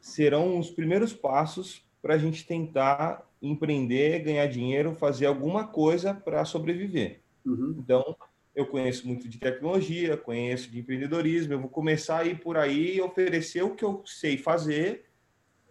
serão 0.00 0.58
os 0.58 0.70
primeiros 0.70 1.12
passos 1.12 1.82
para 2.02 2.14
a 2.14 2.18
gente 2.18 2.46
tentar 2.46 3.26
empreender, 3.40 4.20
ganhar 4.20 4.46
dinheiro, 4.46 4.94
fazer 4.94 5.26
alguma 5.26 5.66
coisa 5.66 6.12
para 6.12 6.44
sobreviver. 6.44 7.20
Uhum. 7.44 7.76
Então, 7.78 8.16
eu 8.54 8.66
conheço 8.66 9.06
muito 9.06 9.28
de 9.28 9.38
tecnologia, 9.38 10.16
conheço 10.16 10.70
de 10.70 10.78
empreendedorismo, 10.78 11.52
eu 11.52 11.60
vou 11.60 11.68
começar 11.68 12.18
a 12.18 12.24
ir 12.24 12.40
por 12.40 12.56
aí 12.56 12.96
e 12.96 13.00
oferecer 13.00 13.62
o 13.62 13.74
que 13.74 13.84
eu 13.84 14.02
sei 14.06 14.36
fazer 14.36 15.06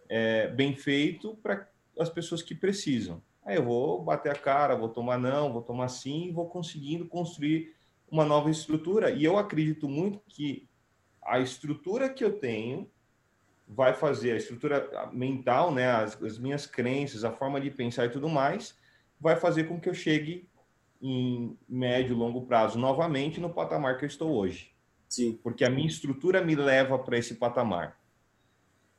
é, 0.08 0.48
bem 0.48 0.76
feito 0.76 1.36
para 1.42 1.68
as 1.98 2.10
pessoas 2.10 2.42
que 2.42 2.54
precisam. 2.54 3.22
Aí 3.44 3.56
eu 3.56 3.64
vou 3.64 4.02
bater 4.02 4.32
a 4.32 4.34
cara, 4.34 4.74
vou 4.74 4.88
tomar 4.88 5.18
não, 5.18 5.52
vou 5.52 5.62
tomar 5.62 5.88
sim, 5.88 6.32
vou 6.32 6.48
conseguindo 6.48 7.06
construir 7.06 7.74
uma 8.10 8.24
nova 8.24 8.50
estrutura. 8.50 9.10
E 9.10 9.24
eu 9.24 9.38
acredito 9.38 9.88
muito 9.88 10.20
que 10.28 10.68
a 11.22 11.40
estrutura 11.40 12.08
que 12.08 12.24
eu 12.24 12.38
tenho 12.38 12.90
vai 13.66 13.94
fazer, 13.94 14.32
a 14.32 14.36
estrutura 14.36 15.10
mental, 15.12 15.72
né, 15.72 15.90
as, 15.90 16.22
as 16.22 16.38
minhas 16.38 16.66
crenças, 16.66 17.24
a 17.24 17.32
forma 17.32 17.60
de 17.60 17.70
pensar 17.70 18.04
e 18.04 18.10
tudo 18.10 18.28
mais, 18.28 18.76
vai 19.18 19.36
fazer 19.36 19.64
com 19.64 19.80
que 19.80 19.88
eu 19.88 19.94
chegue 19.94 20.48
em 21.00 21.58
médio 21.68 22.14
e 22.14 22.18
longo 22.18 22.46
prazo 22.46 22.78
novamente 22.78 23.40
no 23.40 23.50
patamar 23.50 23.98
que 23.98 24.04
eu 24.04 24.08
estou 24.08 24.32
hoje. 24.32 24.72
Sim. 25.08 25.38
Porque 25.42 25.64
a 25.64 25.70
minha 25.70 25.86
estrutura 25.86 26.42
me 26.42 26.54
leva 26.54 26.98
para 26.98 27.18
esse 27.18 27.34
patamar. 27.34 27.98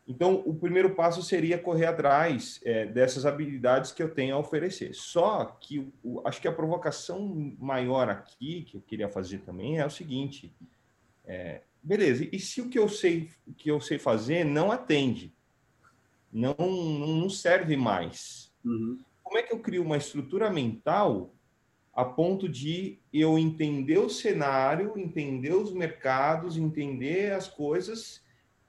Então, 0.08 0.44
o 0.46 0.54
primeiro 0.54 0.94
passo 0.94 1.24
seria 1.24 1.58
correr 1.58 1.88
atrás 1.88 2.60
é, 2.64 2.86
dessas 2.86 3.26
habilidades 3.26 3.92
que 3.92 4.04
eu 4.04 4.14
tenho 4.14 4.36
a 4.36 4.40
oferecer. 4.40 4.94
Só 4.94 5.46
que 5.46 5.92
o, 6.04 6.22
acho 6.28 6.40
que 6.40 6.48
a 6.48 6.54
provocação 6.54 7.56
maior 7.58 8.08
aqui, 8.08 8.64
que 8.64 8.78
eu 8.78 8.82
queria 8.82 9.10
fazer 9.10 9.40
também, 9.40 9.80
é 9.80 9.86
o 9.86 9.90
seguinte: 9.90 10.54
é, 11.26 11.62
beleza, 11.82 12.28
e 12.32 12.40
se 12.40 12.62
o 12.62 12.70
que 12.70 12.78
eu 12.78 12.88
sei, 12.88 13.32
que 13.58 13.72
eu 13.72 13.82
sei 13.82 13.98
fazer 13.98 14.44
não 14.44 14.72
atende, 14.72 15.34
não, 16.32 16.56
não 16.56 17.30
serve 17.30 17.76
mais? 17.76 18.54
Uhum. 18.64 19.00
Como 19.24 19.40
é 19.40 19.44
que 19.44 19.54
eu 19.54 19.60
crio 19.60 19.82
uma 19.82 19.98
estrutura 19.98 20.52
mental 20.52 21.34
a 21.96 22.06
ponto 22.06 22.48
de 22.48 23.00
eu 23.12 23.40
entender 23.40 23.98
o 23.98 24.10
cenário, 24.10 24.94
entender 24.98 25.54
os 25.56 25.74
mercados, 25.74 26.58
entender 26.58 27.32
as 27.32 27.48
coisas 27.48 28.22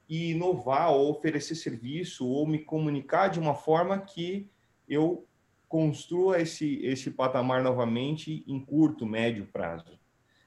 e 0.09 0.31
inovar 0.31 0.93
ou 0.93 1.11
oferecer 1.11 1.55
serviço 1.55 2.27
ou 2.27 2.47
me 2.47 2.59
comunicar 2.59 3.29
de 3.29 3.41
uma 3.41 3.55
forma 3.55 3.99
que 3.99 4.49
eu 4.89 5.27
construa 5.69 6.41
esse, 6.41 6.81
esse 6.85 7.11
patamar 7.11 7.63
novamente 7.63 8.45
em 8.47 8.61
curto, 8.61 9.05
médio 9.05 9.47
prazo. 9.53 9.99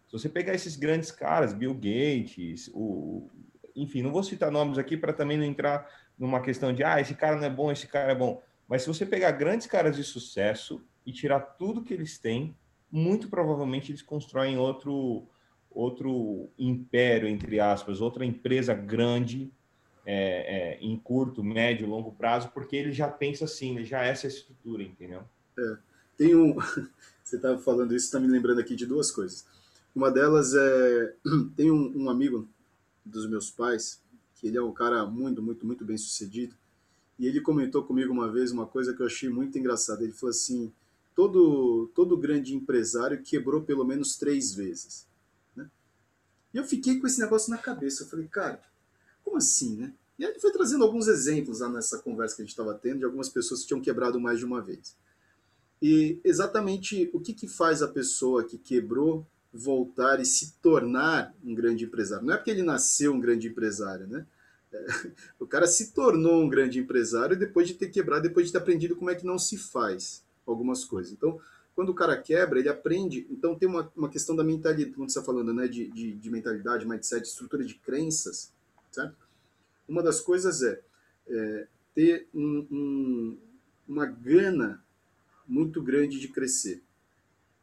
Se 0.08 0.14
você 0.14 0.30
pegar 0.30 0.54
esses 0.54 0.76
grandes 0.76 1.12
caras, 1.12 1.54
Bill 1.54 1.74
Gates, 1.74 2.70
o, 2.74 3.30
enfim, 3.76 4.02
não 4.02 4.12
vou 4.12 4.24
citar 4.24 4.50
nomes 4.50 4.78
aqui 4.78 4.98
para 4.98 5.14
também 5.14 5.38
não 5.38 5.46
entrar 5.46 5.88
numa 6.18 6.42
questão 6.42 6.74
de, 6.74 6.84
ah, 6.84 7.00
esse 7.00 7.14
cara 7.14 7.36
não 7.36 7.44
é 7.44 7.50
bom, 7.50 7.72
esse 7.72 7.88
cara 7.88 8.12
é 8.12 8.16
bom. 8.16 8.42
Mas 8.68 8.82
se 8.82 8.88
você 8.88 9.06
pegar 9.06 9.32
grandes 9.32 9.68
caras 9.68 9.96
de 9.96 10.04
sucesso 10.04 10.82
e 11.06 11.12
tirar 11.12 11.40
tudo 11.40 11.84
que 11.84 11.94
eles 11.94 12.18
têm, 12.18 12.56
muito 12.92 13.30
provavelmente 13.30 13.92
eles 13.92 14.02
constroem 14.02 14.58
outro, 14.58 15.28
outro 15.72 16.50
império, 16.58 17.28
entre 17.28 17.60
aspas, 17.60 18.02
outra 18.02 18.26
empresa 18.26 18.74
grande 18.74 19.52
é, 20.06 20.76
é, 20.76 20.80
em 20.82 20.98
curto, 20.98 21.44
médio, 21.44 21.88
longo 21.88 22.12
prazo, 22.12 22.50
porque 22.54 22.76
ele 22.76 22.92
já 22.92 23.08
pensa 23.08 23.46
assim, 23.46 23.76
ele 23.76 23.86
já 23.86 24.04
é 24.04 24.10
essa 24.10 24.28
estrutura, 24.28 24.84
entendeu? 24.84 25.22
É. 25.58 25.78
Tem 26.18 26.36
um. 26.36 26.56
Você 27.24 27.36
estava 27.36 27.60
falando 27.60 27.96
isso, 27.96 28.06
está 28.06 28.20
me 28.20 28.28
lembrando 28.28 28.60
aqui 28.60 28.76
de 28.76 28.88
duas 28.88 29.12
coisas. 29.12 29.46
Uma 29.96 30.10
delas 30.10 30.54
é. 30.56 31.14
Tem 31.56 31.70
um, 31.72 32.04
um 32.04 32.10
amigo 32.10 32.48
dos 33.06 33.30
meus 33.30 33.52
pais, 33.52 34.02
que 34.36 34.48
ele 34.48 34.58
é 34.58 34.62
um 34.62 34.72
cara 34.72 35.06
muito, 35.06 35.42
muito, 35.42 35.66
muito 35.66 35.86
bem 35.86 35.98
sucedido, 35.98 36.56
e 37.18 37.28
ele 37.28 37.42
comentou 37.42 37.84
comigo 37.84 38.12
uma 38.12 38.32
vez 38.32 38.52
uma 38.52 38.66
coisa 38.66 38.94
que 38.94 39.02
eu 39.02 39.06
achei 39.06 39.30
muito 39.30 39.60
engraçada. 39.60 40.04
Ele 40.04 40.14
falou 40.14 40.32
assim: 40.32 40.72
todo, 41.14 41.92
todo 41.94 42.18
grande 42.18 42.56
empresário 42.56 43.22
quebrou 43.22 43.62
pelo 43.62 43.86
menos 43.86 44.18
três 44.18 44.56
vezes. 44.56 45.09
E 46.54 46.58
eu 46.58 46.64
fiquei 46.64 47.00
com 47.00 47.08
esse 47.08 47.20
negócio 47.20 47.50
na 47.52 47.58
cabeça. 47.58 48.04
Eu 48.04 48.08
falei, 48.08 48.28
cara, 48.28 48.62
como 49.24 49.38
assim, 49.38 49.76
né? 49.76 49.94
E 50.18 50.26
aí 50.26 50.32
ele 50.32 50.40
foi 50.40 50.52
trazendo 50.52 50.84
alguns 50.84 51.08
exemplos 51.08 51.62
lá 51.62 51.70
nessa 51.70 52.00
conversa 52.00 52.36
que 52.36 52.42
a 52.42 52.46
gente 52.46 52.52
estava 52.52 52.74
tendo 52.74 53.00
de 53.00 53.06
algumas 53.06 53.30
pessoas 53.30 53.62
que 53.62 53.68
tinham 53.68 53.82
quebrado 53.82 54.20
mais 54.20 54.40
de 54.40 54.46
uma 54.46 54.62
vez. 54.62 54.96
E 55.82 56.20
exatamente 56.24 57.10
o 57.14 57.20
que, 57.20 57.34
que 57.34 57.48
faz 57.48 57.82
a 57.82 57.88
pessoa 57.88 58.44
que 58.44 58.58
quebrou 58.58 59.26
voltar 59.54 60.20
e 60.20 60.26
se 60.26 60.54
tornar 60.62 61.34
um 61.44 61.56
grande 61.56 61.86
empresário? 61.86 62.26
Não 62.26 62.34
é 62.34 62.38
porque 62.38 62.52
ele 62.52 62.64
nasceu 62.64 63.14
um 63.14 63.20
grande 63.20 63.48
empresário, 63.48 64.08
né? 64.08 64.26
O 65.40 65.48
cara 65.48 65.66
se 65.66 65.94
tornou 65.94 66.44
um 66.44 66.50
grande 66.50 66.80
empresário 66.80 67.38
depois 67.38 67.68
de 67.68 67.74
ter 67.74 67.88
quebrado, 67.88 68.24
depois 68.24 68.48
de 68.48 68.52
ter 68.52 68.58
aprendido 68.58 68.96
como 68.96 69.10
é 69.10 69.16
que 69.16 69.26
não 69.26 69.40
se 69.40 69.58
faz 69.58 70.24
algumas 70.46 70.84
coisas. 70.84 71.14
Então, 71.14 71.40
quando 71.76 71.90
o 71.90 71.96
cara 71.96 72.18
quebra, 72.22 72.60
ele 72.60 72.70
aprende. 72.70 73.26
Então, 73.30 73.56
tem 73.56 73.68
uma, 73.68 73.92
uma 73.96 74.10
questão 74.10 74.36
da 74.36 74.44
mentalidade, 74.44 74.92
como 74.92 75.10
você 75.10 75.20
está 75.20 75.26
falando, 75.26 75.54
né? 75.54 75.68
De, 75.68 75.88
de, 75.88 76.14
de 76.14 76.30
mentalidade, 76.30 76.88
mindset, 76.88 77.26
estrutura 77.26 77.64
de 77.64 77.76
crenças, 77.76 78.52
certo? 78.92 79.16
Uma 79.88 80.04
das 80.04 80.20
coisas 80.22 80.62
é, 80.62 80.82
é 81.28 81.68
ter 81.96 82.28
um, 82.34 82.68
um, 82.72 83.38
uma 83.88 84.06
gana 84.06 84.84
muito 85.48 85.82
grande 85.82 86.20
de 86.20 86.28
crescer, 86.28 86.82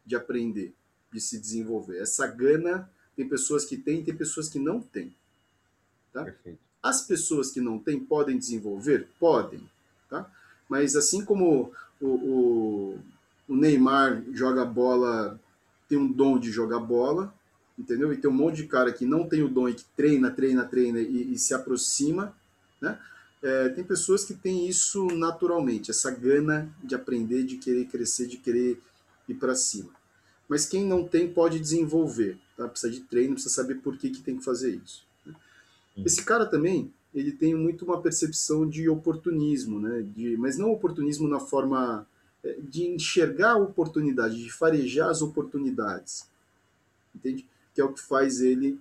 de 0.05 0.17
aprender, 0.17 0.75
de 1.13 1.21
se 1.21 1.39
desenvolver. 1.39 1.99
Essa 1.99 2.27
gana 2.27 2.91
tem 3.15 3.29
pessoas 3.29 3.65
que 3.65 3.77
têm, 3.77 4.03
tem 4.03 4.15
pessoas 4.15 4.49
que 4.49 4.59
não 4.59 4.81
têm. 4.81 5.15
Tá? 6.13 6.25
Perfeito. 6.25 6.59
As 6.83 7.03
pessoas 7.03 7.51
que 7.51 7.61
não 7.61 7.79
têm 7.79 7.99
podem 7.99 8.39
desenvolver? 8.39 9.09
Podem. 9.19 9.69
Tá? 10.09 10.31
Mas 10.69 10.97
assim 10.97 11.25
como 11.25 11.73
o, 12.01 12.07
o, 12.07 12.99
o 13.49 13.57
Neymar 13.57 14.25
joga 14.33 14.65
bola, 14.65 15.41
tem 15.89 15.99
um 15.99 16.11
dom 16.11 16.39
de 16.39 16.51
jogar 16.51 16.81
bola, 16.81 17.33
entendeu? 17.79 18.13
E 18.13 18.17
tem 18.17 18.31
um 18.31 18.35
monte 18.35 18.57
de 18.57 18.67
cara 18.67 18.93
que 18.93 19.05
não 19.05 19.29
tem 19.29 19.43
o 19.43 19.49
dom 19.49 19.69
e 19.69 19.75
que 19.75 19.85
treina, 19.97 20.31
treina, 20.31 20.65
treina 20.65 21.01
e, 21.01 21.33
e 21.33 21.39
se 21.39 21.55
aproxima, 21.55 22.35
né? 22.81 22.99
É, 23.43 23.69
tem 23.69 23.85
pessoas 23.85 24.25
que 24.25 24.35
têm 24.35 24.67
isso 24.67 25.07
naturalmente, 25.09 25.91
essa 25.91 26.11
gana 26.11 26.69
de 26.83 26.95
aprender, 26.95 27.45
de 27.45 27.59
querer 27.59 27.85
crescer, 27.87 28.27
de 28.27 28.39
querer 28.39 28.81
ir 29.29 29.35
para 29.35 29.55
cima. 29.55 29.91
Mas 30.49 30.67
quem 30.67 30.85
não 30.85 31.07
tem 31.07 31.29
pode 31.33 31.61
desenvolver, 31.61 32.39
tá? 32.57 32.67
Precisa 32.67 32.93
de 32.93 33.01
treino, 33.01 33.35
precisa 33.35 33.55
saber 33.55 33.77
por 33.77 33.97
que, 33.99 34.11
que 34.11 34.23
tem 34.23 34.39
que 34.39 34.45
fazer 34.45 34.81
isso. 34.85 35.05
Né? 35.25 35.35
Esse 36.05 36.25
cara 36.25 36.47
também, 36.47 36.93
ele 37.15 37.31
tem 37.31 37.55
muito 37.55 37.85
uma 37.85 38.01
percepção 38.01 38.69
de 38.69 38.89
oportunismo, 38.89 39.79
né? 39.79 40.05
De, 40.15 40.37
mas 40.37 40.57
não 40.57 40.73
oportunismo 40.73 41.29
na 41.29 41.39
forma 41.39 42.07
de 42.63 42.87
enxergar 42.87 43.53
a 43.53 43.59
oportunidade, 43.59 44.43
de 44.43 44.51
farejar 44.51 45.09
as 45.09 45.23
oportunidades, 45.23 46.29
entende? 47.15 47.47
Que 47.75 47.81
é 47.81 47.85
o 47.85 47.93
que 47.93 48.01
faz 48.01 48.41
ele 48.41 48.79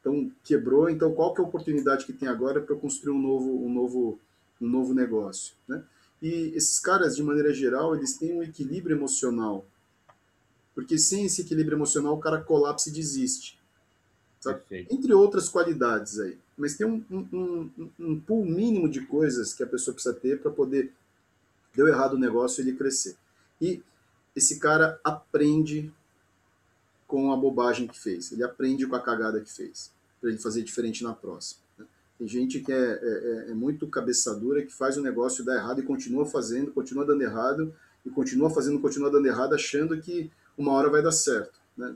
então 0.00 0.32
quebrou, 0.42 0.88
então 0.88 1.12
qual 1.12 1.34
que 1.34 1.40
é 1.40 1.44
a 1.44 1.46
oportunidade 1.46 2.06
que 2.06 2.12
tem 2.12 2.28
agora 2.28 2.60
para 2.60 2.74
construir 2.74 3.12
um 3.12 3.20
novo, 3.20 3.64
um 3.64 3.72
novo, 3.72 4.18
um 4.60 4.66
novo 4.66 4.94
negócio, 4.94 5.54
né? 5.68 5.82
E 6.22 6.52
esses 6.54 6.78
caras, 6.78 7.16
de 7.16 7.22
maneira 7.22 7.52
geral, 7.52 7.94
eles 7.94 8.16
têm 8.16 8.34
um 8.34 8.42
equilíbrio 8.42 8.96
emocional, 8.96 9.64
porque 10.74 10.98
sem 10.98 11.24
esse 11.24 11.42
equilíbrio 11.42 11.76
emocional 11.76 12.14
o 12.14 12.20
cara 12.20 12.40
colapsa 12.40 12.88
e 12.88 12.92
desiste, 12.92 13.58
entre 14.90 15.12
outras 15.12 15.48
qualidades 15.48 16.18
aí. 16.18 16.36
Mas 16.56 16.76
tem 16.76 16.86
um, 16.86 17.02
um, 17.10 17.26
um, 17.32 17.90
um 17.98 18.20
pool 18.20 18.44
mínimo 18.44 18.88
de 18.88 19.00
coisas 19.06 19.54
que 19.54 19.62
a 19.62 19.66
pessoa 19.66 19.94
precisa 19.94 20.14
ter 20.14 20.40
para 20.40 20.50
poder 20.50 20.92
deu 21.74 21.88
errado 21.88 22.14
o 22.14 22.18
negócio 22.18 22.60
ele 22.60 22.74
crescer. 22.74 23.16
E 23.60 23.82
esse 24.34 24.58
cara 24.58 24.98
aprende 25.04 25.92
com 27.06 27.32
a 27.32 27.36
bobagem 27.36 27.86
que 27.86 27.98
fez. 27.98 28.32
Ele 28.32 28.44
aprende 28.44 28.86
com 28.86 28.96
a 28.96 29.00
cagada 29.00 29.40
que 29.40 29.52
fez, 29.52 29.92
para 30.20 30.30
ele 30.30 30.38
fazer 30.38 30.62
diferente 30.62 31.02
na 31.02 31.12
próxima. 31.12 31.60
Né? 31.78 31.86
Tem 32.18 32.28
gente 32.28 32.60
que 32.60 32.72
é, 32.72 32.76
é, 32.76 33.46
é, 33.48 33.50
é 33.50 33.54
muito 33.54 33.86
cabeçadura, 33.88 34.62
que 34.62 34.72
faz 34.72 34.96
o 34.96 35.02
negócio 35.02 35.44
dar 35.44 35.56
errado 35.56 35.80
e 35.80 35.84
continua 35.84 36.24
fazendo, 36.24 36.70
continua 36.70 37.04
dando 37.04 37.22
errado, 37.22 37.74
e 38.04 38.10
continua 38.10 38.48
fazendo, 38.50 38.80
continua 38.80 39.10
dando 39.10 39.26
errado, 39.26 39.54
achando 39.54 40.00
que 40.00 40.30
uma 40.56 40.72
hora 40.72 40.88
vai 40.88 41.02
dar 41.02 41.12
certo. 41.12 41.60
Né? 41.76 41.94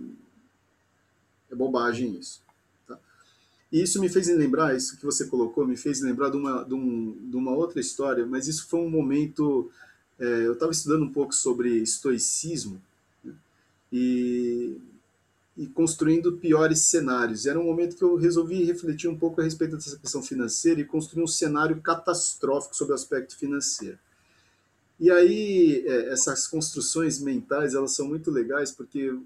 É 1.50 1.54
bobagem 1.54 2.14
isso. 2.18 2.43
E 3.74 3.82
isso 3.82 4.00
me 4.00 4.08
fez 4.08 4.28
lembrar, 4.28 4.76
isso 4.76 4.96
que 4.96 5.04
você 5.04 5.26
colocou, 5.26 5.66
me 5.66 5.76
fez 5.76 6.00
lembrar 6.00 6.30
de 6.30 6.36
uma, 6.36 6.62
de, 6.62 6.74
um, 6.74 7.28
de 7.28 7.36
uma 7.36 7.50
outra 7.50 7.80
história, 7.80 8.24
mas 8.24 8.46
isso 8.46 8.68
foi 8.68 8.78
um 8.78 8.88
momento. 8.88 9.68
É, 10.16 10.46
eu 10.46 10.52
estava 10.52 10.70
estudando 10.70 11.02
um 11.02 11.12
pouco 11.12 11.34
sobre 11.34 11.78
estoicismo, 11.82 12.80
né? 13.24 13.34
e 13.92 14.76
e 15.56 15.66
construindo 15.66 16.36
piores 16.36 16.80
cenários. 16.82 17.44
E 17.44 17.48
era 17.48 17.58
um 17.58 17.64
momento 17.64 17.96
que 17.96 18.02
eu 18.02 18.16
resolvi 18.16 18.64
refletir 18.64 19.08
um 19.08 19.18
pouco 19.18 19.40
a 19.40 19.44
respeito 19.44 19.76
dessa 19.76 19.98
questão 19.98 20.22
financeira 20.22 20.80
e 20.80 20.84
construir 20.84 21.22
um 21.22 21.28
cenário 21.28 21.80
catastrófico 21.80 22.76
sobre 22.76 22.92
o 22.92 22.94
aspecto 22.94 23.36
financeiro. 23.36 23.98
E 24.98 25.10
aí, 25.10 25.84
é, 25.86 26.12
essas 26.12 26.46
construções 26.46 27.18
mentais, 27.20 27.74
elas 27.74 27.92
são 27.92 28.06
muito 28.06 28.30
legais, 28.30 28.70
porque 28.70 29.16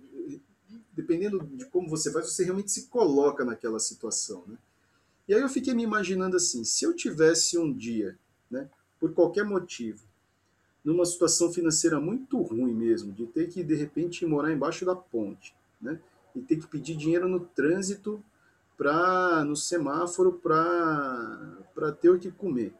dependendo 0.98 1.38
de 1.54 1.64
como 1.66 1.88
você 1.88 2.10
faz, 2.10 2.26
você 2.26 2.42
realmente 2.42 2.72
se 2.72 2.88
coloca 2.88 3.44
naquela 3.44 3.78
situação, 3.78 4.42
né? 4.48 4.58
E 5.28 5.34
aí 5.34 5.40
eu 5.40 5.48
fiquei 5.48 5.72
me 5.72 5.84
imaginando 5.84 6.36
assim, 6.36 6.64
se 6.64 6.84
eu 6.84 6.92
tivesse 6.92 7.56
um 7.56 7.72
dia, 7.72 8.18
né, 8.50 8.68
por 8.98 9.12
qualquer 9.12 9.44
motivo, 9.44 10.02
numa 10.84 11.06
situação 11.06 11.52
financeira 11.52 12.00
muito 12.00 12.42
ruim 12.42 12.74
mesmo, 12.74 13.12
de 13.12 13.26
ter 13.26 13.48
que 13.48 13.62
de 13.62 13.76
repente 13.76 14.26
morar 14.26 14.52
embaixo 14.52 14.84
da 14.84 14.96
ponte, 14.96 15.54
né? 15.80 16.00
e 16.34 16.40
ter 16.40 16.56
que 16.56 16.66
pedir 16.66 16.96
dinheiro 16.96 17.28
no 17.28 17.40
trânsito 17.40 18.20
para 18.76 19.44
no 19.44 19.54
semáforo 19.54 20.32
para 20.32 21.92
ter 22.00 22.10
o 22.10 22.18
que 22.18 22.32
comer. 22.32 22.74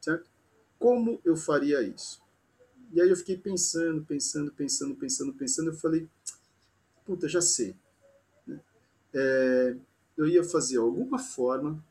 Certo? 0.00 0.30
Como 0.78 1.20
eu 1.22 1.36
faria 1.36 1.82
isso? 1.82 2.22
E 2.92 3.00
aí 3.00 3.10
eu 3.10 3.16
fiquei 3.16 3.36
pensando, 3.36 4.02
pensando, 4.04 4.50
pensando, 4.52 4.94
pensando, 4.94 5.32
pensando, 5.34 5.70
eu 5.70 5.74
falei, 5.74 6.08
puta, 7.10 7.28
já 7.28 7.40
sei. 7.40 7.74
Né? 8.46 8.60
É, 9.14 9.76
eu 10.16 10.28
ia 10.28 10.44
fazer 10.44 10.78
alguma 10.78 11.18
forma, 11.18 11.82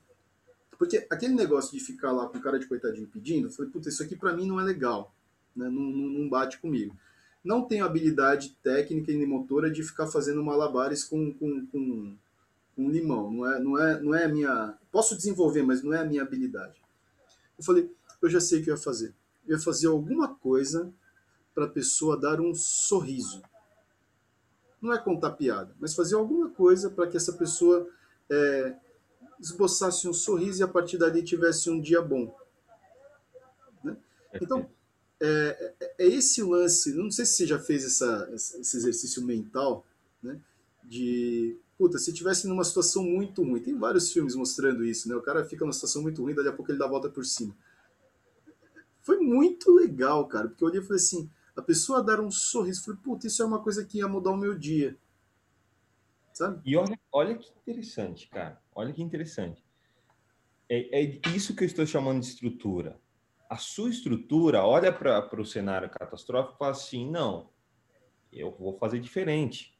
porque 0.77 1.05
aquele 1.09 1.33
negócio 1.33 1.77
de 1.77 1.83
ficar 1.83 2.11
lá 2.11 2.27
com 2.27 2.39
cara 2.39 2.59
de 2.59 2.67
coitadinho 2.67 3.07
pedindo, 3.07 3.47
eu 3.47 3.51
falei, 3.51 3.71
puta, 3.71 3.89
isso 3.89 4.03
aqui 4.03 4.15
para 4.15 4.33
mim 4.33 4.47
não 4.47 4.59
é 4.59 4.63
legal, 4.63 5.13
né? 5.55 5.69
não, 5.69 5.81
não, 5.81 6.09
não 6.09 6.29
bate 6.29 6.59
comigo 6.59 6.95
não 7.43 7.63
tenho 7.63 7.85
habilidade 7.85 8.55
técnica 8.61 9.11
e 9.11 9.25
motora 9.25 9.71
de 9.71 9.83
ficar 9.83 10.07
fazendo 10.07 10.43
malabares 10.43 11.03
com, 11.03 11.33
com, 11.33 11.65
com, 11.67 12.17
com 12.75 12.89
limão. 12.89 13.31
Não 13.31 13.51
é, 13.51 13.59
não, 13.59 13.77
é, 13.77 14.01
não 14.01 14.15
é 14.15 14.25
a 14.25 14.29
minha. 14.29 14.77
Posso 14.91 15.15
desenvolver, 15.15 15.63
mas 15.63 15.81
não 15.81 15.93
é 15.93 15.99
a 15.99 16.05
minha 16.05 16.21
habilidade. 16.21 16.81
Eu 17.57 17.63
falei, 17.63 17.89
eu 18.21 18.29
já 18.29 18.41
sei 18.41 18.59
o 18.59 18.63
que 18.63 18.69
eu 18.69 18.75
ia 18.75 18.81
fazer. 18.81 19.13
Eu 19.47 19.57
ia 19.57 19.63
fazer 19.63 19.87
alguma 19.87 20.35
coisa 20.35 20.91
para 21.55 21.65
a 21.65 21.69
pessoa 21.69 22.19
dar 22.19 22.41
um 22.41 22.53
sorriso. 22.53 23.41
Não 24.81 24.93
é 24.93 24.97
contar 24.97 25.31
piada, 25.31 25.75
mas 25.79 25.93
fazer 25.93 26.15
alguma 26.15 26.49
coisa 26.49 26.89
para 26.89 27.07
que 27.07 27.17
essa 27.17 27.33
pessoa 27.33 27.87
é, 28.29 28.75
esboçasse 29.39 30.07
um 30.07 30.13
sorriso 30.13 30.61
e 30.61 30.63
a 30.63 30.67
partir 30.67 30.97
dali 30.97 31.23
tivesse 31.23 31.69
um 31.69 31.79
dia 31.81 32.01
bom. 32.01 32.33
Né? 33.83 33.97
Então, 34.41 34.69
é, 35.19 35.73
é, 35.79 35.95
é 36.05 36.07
esse 36.07 36.41
lance, 36.41 36.93
não 36.93 37.11
sei 37.11 37.25
se 37.25 37.33
você 37.33 37.47
já 37.47 37.59
fez 37.59 37.83
essa, 37.83 38.29
esse 38.33 38.77
exercício 38.77 39.21
mental, 39.23 39.85
né? 40.23 40.39
De, 40.83 41.57
puta, 41.77 41.97
se 41.97 42.13
tivesse 42.13 42.47
numa 42.47 42.63
situação 42.63 43.03
muito 43.03 43.43
ruim, 43.43 43.61
tem 43.61 43.77
vários 43.77 44.11
filmes 44.11 44.35
mostrando 44.35 44.83
isso, 44.85 45.09
né? 45.09 45.15
O 45.15 45.21
cara 45.21 45.45
fica 45.45 45.65
numa 45.65 45.73
situação 45.73 46.01
muito 46.01 46.21
ruim, 46.21 46.33
daqui 46.33 46.49
a 46.49 46.53
pouco 46.53 46.71
ele 46.71 46.79
dá 46.79 46.85
a 46.85 46.89
volta 46.89 47.09
por 47.09 47.25
cima. 47.25 47.55
Foi 49.01 49.17
muito 49.19 49.71
legal, 49.71 50.27
cara, 50.27 50.47
porque 50.47 50.63
eu 50.63 50.67
olhei 50.67 50.81
e 50.81 50.83
falei 50.83 50.97
assim, 50.97 51.29
a 51.59 51.61
pessoa 51.61 52.03
dar 52.03 52.19
um 52.19 52.31
sorriso, 52.31 52.85
falei, 52.85 52.99
puta, 53.01 53.27
isso 53.27 53.41
é 53.41 53.45
uma 53.45 53.61
coisa 53.61 53.85
que 53.85 53.99
ia 53.99 54.07
mudar 54.07 54.31
o 54.31 54.37
meu 54.37 54.57
dia. 54.57 54.97
sabe? 56.33 56.61
E 56.65 56.75
olha, 56.75 56.99
olha 57.11 57.37
que 57.37 57.51
interessante, 57.51 58.27
cara. 58.29 58.61
Olha 58.73 58.93
que 58.93 59.03
interessante. 59.03 59.63
É, 60.69 61.01
é 61.01 61.19
isso 61.35 61.55
que 61.55 61.63
eu 61.63 61.67
estou 61.67 61.85
chamando 61.85 62.21
de 62.21 62.27
estrutura. 62.27 62.99
A 63.49 63.57
sua 63.57 63.89
estrutura 63.89 64.63
olha 64.63 64.93
para 64.93 65.41
o 65.41 65.45
cenário 65.45 65.89
catastrófico 65.89 66.55
e 66.55 66.59
fala 66.59 66.71
assim: 66.71 67.09
não, 67.09 67.49
eu 68.31 68.51
vou 68.51 68.77
fazer 68.77 68.99
diferente. 68.99 69.77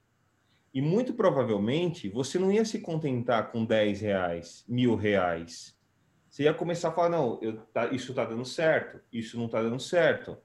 E 0.73 0.81
muito 0.81 1.13
provavelmente 1.13 2.09
você 2.09 2.37
não 2.37 2.51
ia 2.51 2.65
se 2.65 2.79
contentar 2.79 3.51
com 3.51 3.65
10 3.65 4.01
reais, 4.01 4.65
mil 4.67 4.95
reais. 4.95 5.77
Você 6.29 6.43
ia 6.43 6.53
começar 6.53 6.89
a 6.89 6.91
falar: 6.91 7.09
não, 7.09 7.39
eu, 7.41 7.57
tá, 7.67 7.87
isso 7.87 8.11
está 8.11 8.25
dando 8.25 8.45
certo, 8.45 8.99
isso 9.11 9.37
não 9.37 9.45
está 9.45 9.61
dando 9.61 9.79
certo. 9.79 10.37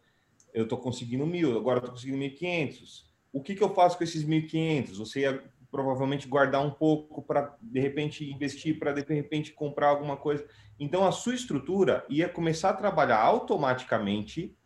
Eu 0.55 0.65
estou 0.65 0.79
conseguindo 0.79 1.27
mil, 1.27 1.59
agora 1.59 1.79
estou 1.79 1.93
conseguindo 1.93 2.19
1.500. 2.19 3.05
O 3.33 3.43
que, 3.43 3.55
que 3.55 3.63
eu 3.63 3.75
faço 3.75 3.99
com 3.99 4.05
esses 4.05 4.25
1.500? 4.25 4.97
Você 4.97 5.21
ia 5.21 5.43
provavelmente 5.71 6.29
guardar 6.29 6.65
um 6.65 6.71
pouco 6.71 7.21
para, 7.21 7.57
de 7.61 7.81
repente, 7.81 8.25
investir, 8.31 8.79
para, 8.79 8.93
de 8.93 9.03
repente, 9.13 9.53
comprar 9.53 9.89
alguma 9.89 10.17
coisa. 10.17 10.47
Então, 10.79 11.05
a 11.05 11.11
sua 11.11 11.35
estrutura 11.35 12.07
ia 12.09 12.29
começar 12.29 12.71
a 12.71 12.75
trabalhar 12.75 13.19
automaticamente 13.19 14.57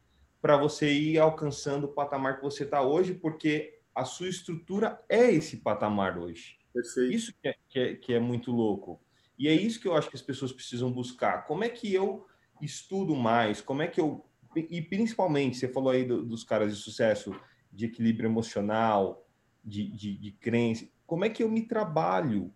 para 0.40 0.56
você 0.56 0.92
ir 0.92 1.18
alcançando 1.18 1.84
o 1.84 1.92
patamar 1.94 2.36
que 2.36 2.42
você 2.42 2.64
está 2.64 2.82
hoje, 2.82 3.14
porque 3.14 3.78
a 3.94 4.04
sua 4.04 4.28
estrutura 4.28 5.02
é 5.08 5.32
esse 5.32 5.56
patamar 5.56 6.18
hoje. 6.18 6.58
Perfeito. 6.72 7.12
Isso 7.12 7.32
que 7.40 7.48
é, 7.48 7.54
que 7.68 7.78
é, 7.80 7.94
que 7.94 8.12
é 8.12 8.20
muito 8.20 8.52
louco. 8.52 9.00
E 9.38 9.48
é 9.48 9.52
isso 9.52 9.80
que 9.80 9.88
eu 9.88 9.96
acho 9.96 10.10
que 10.10 10.16
as 10.16 10.22
pessoas 10.22 10.52
precisam 10.52 10.92
buscar. 10.92 11.46
Como 11.46 11.64
é 11.64 11.68
que 11.68 11.92
eu 11.92 12.26
estudo 12.60 13.16
mais? 13.16 13.60
Como 13.60 13.82
é 13.82 13.86
que 13.86 14.00
eu. 14.00 14.24
E 14.56 14.80
principalmente, 14.82 15.56
você 15.56 15.68
falou 15.68 15.90
aí 15.90 16.04
do, 16.04 16.24
dos 16.24 16.42
caras 16.42 16.74
de 16.74 16.82
sucesso, 16.82 17.34
de 17.72 17.86
equilíbrio 17.86 18.28
emocional, 18.28 19.26
de, 19.64 19.88
de, 19.88 20.16
de 20.16 20.32
crença. 20.32 20.88
Como 21.06 21.24
é 21.24 21.28
que 21.28 21.42
eu 21.42 21.48
me 21.48 21.62
trabalho 21.62 22.52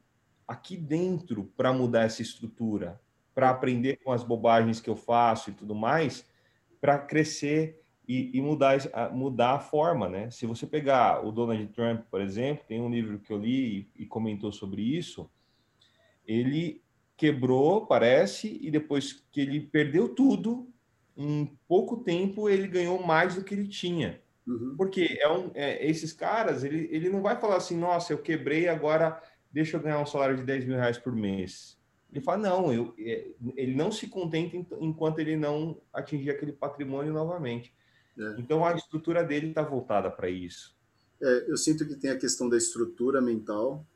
aqui 0.46 0.76
dentro 0.76 1.52
para 1.56 1.72
mudar 1.72 2.04
essa 2.04 2.22
estrutura? 2.22 3.00
Para 3.34 3.50
aprender 3.50 3.98
com 4.02 4.12
as 4.12 4.24
bobagens 4.24 4.80
que 4.80 4.90
eu 4.90 4.96
faço 4.96 5.50
e 5.50 5.54
tudo 5.54 5.74
mais, 5.74 6.26
para 6.80 6.98
crescer 6.98 7.82
e, 8.06 8.36
e, 8.36 8.42
mudar, 8.42 8.78
mudar 9.12 9.52
a 9.52 9.60
forma, 9.60 10.08
né? 10.08 10.30
Se 10.30 10.44
você 10.44 10.66
pegar 10.66 11.24
o 11.24 11.30
Donald 11.30 11.64
Trump, 11.68 12.02
por 12.10 12.20
exemplo, 12.20 12.64
tem 12.66 12.80
um 12.80 12.90
livro 12.90 13.20
que 13.20 13.32
eu 13.32 13.38
li 13.38 13.90
e, 13.96 14.02
e 14.02 14.06
comentou 14.06 14.50
sobre 14.52 14.82
isso, 14.82 15.30
ele 16.26 16.82
quebrou, 17.16 17.86
parece, 17.86 18.58
e 18.60 18.70
depois 18.70 19.12
que 19.30 19.40
ele 19.40 19.60
perdeu 19.60 20.08
tudo, 20.08 20.71
em 21.16 21.58
pouco 21.68 21.98
tempo 21.98 22.48
ele 22.48 22.66
ganhou 22.66 23.02
mais 23.02 23.34
do 23.34 23.44
que 23.44 23.54
ele 23.54 23.68
tinha. 23.68 24.20
Uhum. 24.46 24.74
Porque 24.76 25.18
é 25.20 25.30
um, 25.30 25.50
é, 25.54 25.86
esses 25.88 26.12
caras, 26.12 26.64
ele, 26.64 26.88
ele 26.90 27.08
não 27.08 27.22
vai 27.22 27.40
falar 27.40 27.56
assim, 27.56 27.76
nossa, 27.76 28.12
eu 28.12 28.18
quebrei, 28.18 28.68
agora 28.68 29.22
deixa 29.52 29.76
eu 29.76 29.80
ganhar 29.80 30.00
um 30.00 30.06
salário 30.06 30.36
de 30.36 30.42
10 30.42 30.64
mil 30.64 30.76
reais 30.76 30.98
por 30.98 31.14
mês. 31.14 31.78
Ele 32.10 32.24
fala, 32.24 32.38
não, 32.38 32.72
eu, 32.72 32.94
é, 32.98 33.28
ele 33.56 33.74
não 33.74 33.90
se 33.90 34.06
contenta 34.06 34.56
enquanto 34.80 35.18
ele 35.18 35.36
não 35.36 35.80
atingir 35.92 36.30
aquele 36.30 36.52
patrimônio 36.52 37.12
novamente. 37.12 37.72
É. 38.18 38.34
Então 38.38 38.64
a 38.64 38.74
estrutura 38.74 39.24
dele 39.24 39.48
está 39.48 39.62
voltada 39.62 40.10
para 40.10 40.28
isso. 40.28 40.76
É, 41.22 41.50
eu 41.50 41.56
sinto 41.56 41.86
que 41.86 41.94
tem 41.94 42.10
a 42.10 42.18
questão 42.18 42.48
da 42.48 42.56
estrutura 42.56 43.22
mental, 43.22 43.86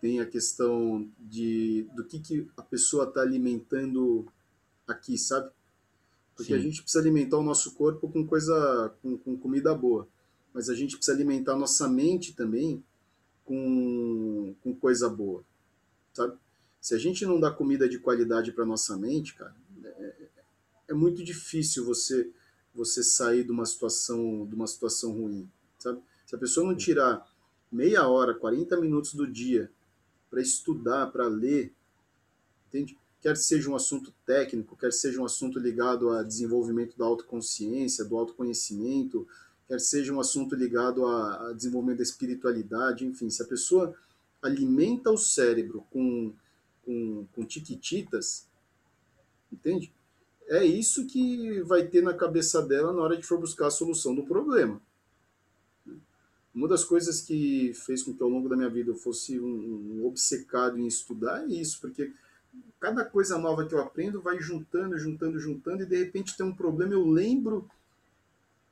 tem 0.00 0.20
a 0.20 0.26
questão 0.26 1.10
de 1.18 1.88
do 1.96 2.04
que, 2.04 2.20
que 2.20 2.46
a 2.56 2.62
pessoa 2.62 3.08
está 3.08 3.22
alimentando 3.22 4.30
aqui, 4.86 5.16
sabe? 5.16 5.50
Porque 6.36 6.52
Sim. 6.52 6.58
a 6.58 6.62
gente 6.62 6.82
precisa 6.82 7.02
alimentar 7.02 7.38
o 7.38 7.42
nosso 7.42 7.74
corpo 7.74 8.08
com 8.10 8.26
coisa, 8.26 8.94
com, 9.00 9.16
com 9.18 9.36
comida 9.36 9.74
boa, 9.74 10.08
mas 10.52 10.68
a 10.68 10.74
gente 10.74 10.96
precisa 10.96 11.16
alimentar 11.16 11.52
a 11.52 11.58
nossa 11.58 11.88
mente 11.88 12.34
também 12.34 12.82
com, 13.44 14.54
com 14.62 14.74
coisa 14.74 15.08
boa, 15.08 15.44
sabe? 16.12 16.36
Se 16.80 16.94
a 16.94 16.98
gente 16.98 17.24
não 17.24 17.38
dá 17.38 17.50
comida 17.50 17.88
de 17.88 17.98
qualidade 17.98 18.52
para 18.52 18.66
nossa 18.66 18.96
mente, 18.96 19.34
cara, 19.34 19.54
é, 19.84 20.28
é, 20.88 20.94
muito 20.94 21.22
difícil 21.24 21.84
você 21.84 22.30
você 22.74 23.04
sair 23.04 23.44
de 23.44 23.52
uma 23.52 23.64
situação 23.64 24.46
de 24.46 24.54
uma 24.54 24.66
situação 24.66 25.12
ruim, 25.12 25.48
sabe? 25.78 26.02
Se 26.26 26.34
a 26.34 26.38
pessoa 26.38 26.66
não 26.66 26.76
tirar 26.76 27.24
meia 27.70 28.08
hora, 28.08 28.34
40 28.34 28.80
minutos 28.80 29.14
do 29.14 29.26
dia 29.26 29.70
para 30.28 30.40
estudar, 30.40 31.06
para 31.12 31.28
ler, 31.28 31.72
entende? 32.66 32.98
Quer 33.24 33.36
seja 33.38 33.70
um 33.70 33.74
assunto 33.74 34.12
técnico, 34.26 34.76
quer 34.76 34.92
seja 34.92 35.18
um 35.18 35.24
assunto 35.24 35.58
ligado 35.58 36.10
a 36.10 36.22
desenvolvimento 36.22 36.94
da 36.94 37.06
autoconsciência, 37.06 38.04
do 38.04 38.18
autoconhecimento, 38.18 39.26
quer 39.66 39.80
seja 39.80 40.12
um 40.12 40.20
assunto 40.20 40.54
ligado 40.54 41.06
a, 41.06 41.48
a 41.48 41.52
desenvolvimento 41.54 41.96
da 41.96 42.04
espiritualidade, 42.04 43.06
enfim, 43.06 43.30
se 43.30 43.42
a 43.42 43.46
pessoa 43.46 43.94
alimenta 44.42 45.10
o 45.10 45.16
cérebro 45.16 45.86
com 45.90 46.34
com, 46.84 47.26
com 47.34 47.44
tiquititas, 47.44 48.46
entende? 49.52 49.92
É 50.46 50.64
isso 50.64 51.06
que 51.06 51.60
vai 51.62 51.86
ter 51.86 52.02
na 52.02 52.12
cabeça 52.12 52.62
dela 52.62 52.92
na 52.92 53.02
hora 53.02 53.16
de 53.16 53.22
for 53.22 53.40
buscar 53.40 53.68
a 53.68 53.70
solução 53.70 54.14
do 54.14 54.24
problema. 54.24 54.80
Uma 56.54 56.68
das 56.68 56.84
coisas 56.84 57.20
que 57.20 57.72
fez 57.74 58.02
com 58.02 58.14
que 58.14 58.22
ao 58.22 58.28
longo 58.28 58.48
da 58.48 58.56
minha 58.56 58.68
vida 58.68 58.90
eu 58.90 58.94
fosse 58.94 59.40
um, 59.40 60.00
um 60.00 60.06
obcecado 60.06 60.78
em 60.78 60.86
estudar 60.86 61.42
é 61.44 61.46
isso, 61.46 61.80
porque 61.80 62.12
cada 62.80 63.04
coisa 63.04 63.38
nova 63.38 63.66
que 63.66 63.74
eu 63.74 63.80
aprendo 63.80 64.20
vai 64.20 64.38
juntando, 64.40 64.98
juntando, 64.98 65.38
juntando, 65.38 65.82
e 65.82 65.86
de 65.86 65.96
repente 65.96 66.36
tem 66.36 66.44
um 66.44 66.54
problema, 66.54 66.92
eu 66.92 67.06
lembro 67.06 67.68